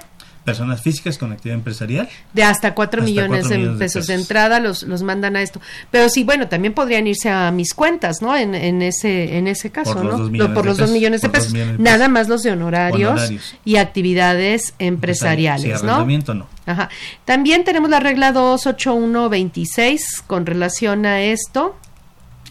[0.48, 2.08] personas físicas con actividad empresarial.
[2.32, 5.60] De hasta 4 millones, de pesos, de mandan los, los mandan a esto.
[5.92, 8.34] Pero sí, bueno, también podrían irse a mis cuentas, ¿no?
[8.34, 10.12] En, en ese en ese caso, ¿no?
[10.54, 11.54] por los 2 millones de pesos.
[11.78, 13.30] Nada más los de honorarios,
[13.66, 16.06] y actividades empresariales, ¿no?
[16.06, 16.48] no.
[16.66, 16.88] Ajá.
[17.26, 21.76] También tenemos la regla 28126 con relación a esto.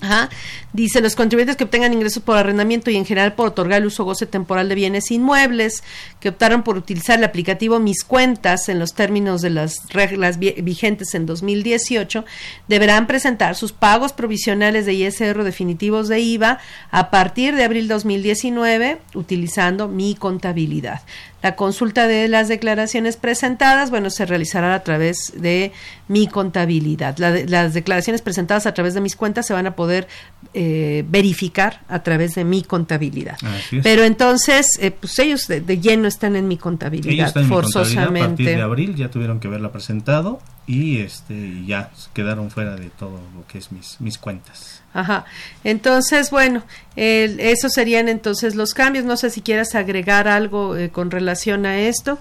[0.02, 0.28] Ajá.
[0.74, 4.02] Dice, los contribuyentes que obtengan ingresos por arrendamiento y en general por otorgar el uso
[4.02, 5.82] o goce temporal de bienes inmuebles,
[6.20, 11.14] que optaron por utilizar el aplicativo Mis Cuentas en los términos de las reglas vigentes
[11.14, 12.26] en 2018,
[12.68, 16.58] deberán presentar sus pagos provisionales de ISR definitivos de IVA
[16.90, 21.00] a partir de abril 2019 utilizando mi contabilidad.
[21.42, 25.70] La consulta de las declaraciones presentadas, bueno, se realizará a través de
[26.08, 27.16] mi contabilidad.
[27.18, 30.08] las declaraciones presentadas a través de mis cuentas se van a poder
[30.54, 33.36] eh, verificar a través de mi contabilidad.
[33.82, 38.22] Pero entonces, eh, pues ellos de, lleno están en mi contabilidad, forzosamente.
[38.22, 42.90] a partir de abril ya tuvieron que verla presentado y este ya quedaron fuera de
[42.90, 44.82] todo lo que es mis, mis cuentas.
[44.96, 45.26] Ajá.
[45.62, 46.62] Entonces, bueno,
[46.96, 49.04] esos serían entonces los cambios.
[49.04, 52.18] No sé si quieras agregar algo eh, con relación a esto.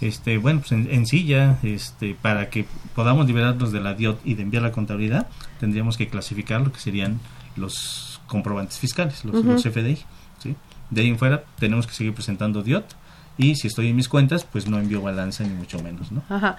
[0.00, 4.34] Este, bueno, pues en, sí ya, este, para que podamos liberarnos de la DIOT y
[4.34, 5.28] de enviar la contabilidad,
[5.60, 7.20] tendríamos que clasificar lo que serían
[7.54, 9.98] los comprobantes fiscales, los, los FDI.
[10.42, 10.56] ¿sí?
[10.90, 12.86] De ahí en fuera tenemos que seguir presentando DIOT
[13.40, 16.22] y si estoy en mis cuentas, pues no envío balanza ni mucho menos, ¿no?
[16.28, 16.56] Ajá.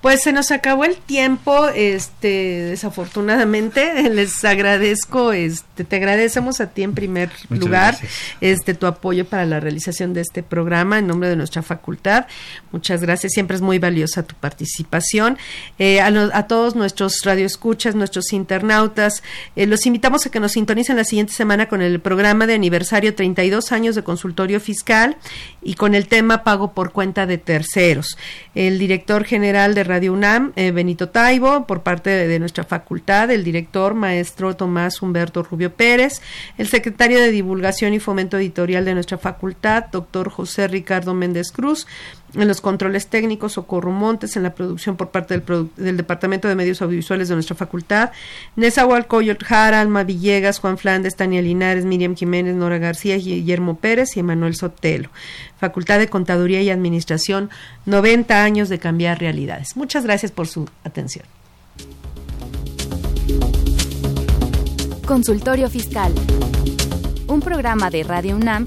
[0.00, 2.28] Pues se nos acabó el tiempo, este,
[2.70, 7.96] desafortunadamente, les agradezco, este, te agradecemos a ti en primer lugar,
[8.40, 12.26] este, tu apoyo para la realización de este programa en nombre de nuestra facultad.
[12.72, 15.38] Muchas gracias, siempre es muy valiosa tu participación.
[15.78, 19.22] Eh, a, todos nuestros radioescuchas, nuestros internautas,
[19.54, 23.14] eh, los invitamos a que nos sintonicen la siguiente semana con el programa de aniversario
[23.14, 25.16] 32 años de consultorio fiscal
[25.62, 28.16] y con el tema tema pago por cuenta de terceros.
[28.54, 33.42] El director general de Radio UNAM, eh, Benito Taibo, por parte de, nuestra facultad, el
[33.42, 36.22] director maestro Tomás Humberto Rubio Pérez,
[36.56, 41.88] el secretario de Divulgación y Fomento Editorial de nuestra facultad, doctor José Ricardo Méndez Cruz,
[42.34, 46.82] en los controles técnicos, Socorro Montes, en la producción por parte del, Departamento de Medios
[46.82, 48.10] Audiovisuales de nuestra facultad,
[48.56, 54.16] Nesa Walcoyot Jara, Alma Villegas, Juan Flandes, Tania Linares, Miriam Jiménez, Nora García, Guillermo Pérez
[54.16, 55.10] y Emanuel Sotelo.
[55.58, 57.50] Facultad de Contaduría y Administración,
[57.86, 59.76] 90 años de cambiar realidades.
[59.76, 61.24] Muchas gracias por su atención.
[65.06, 66.12] Consultorio Fiscal.
[67.26, 68.66] Un programa de Radio UNAM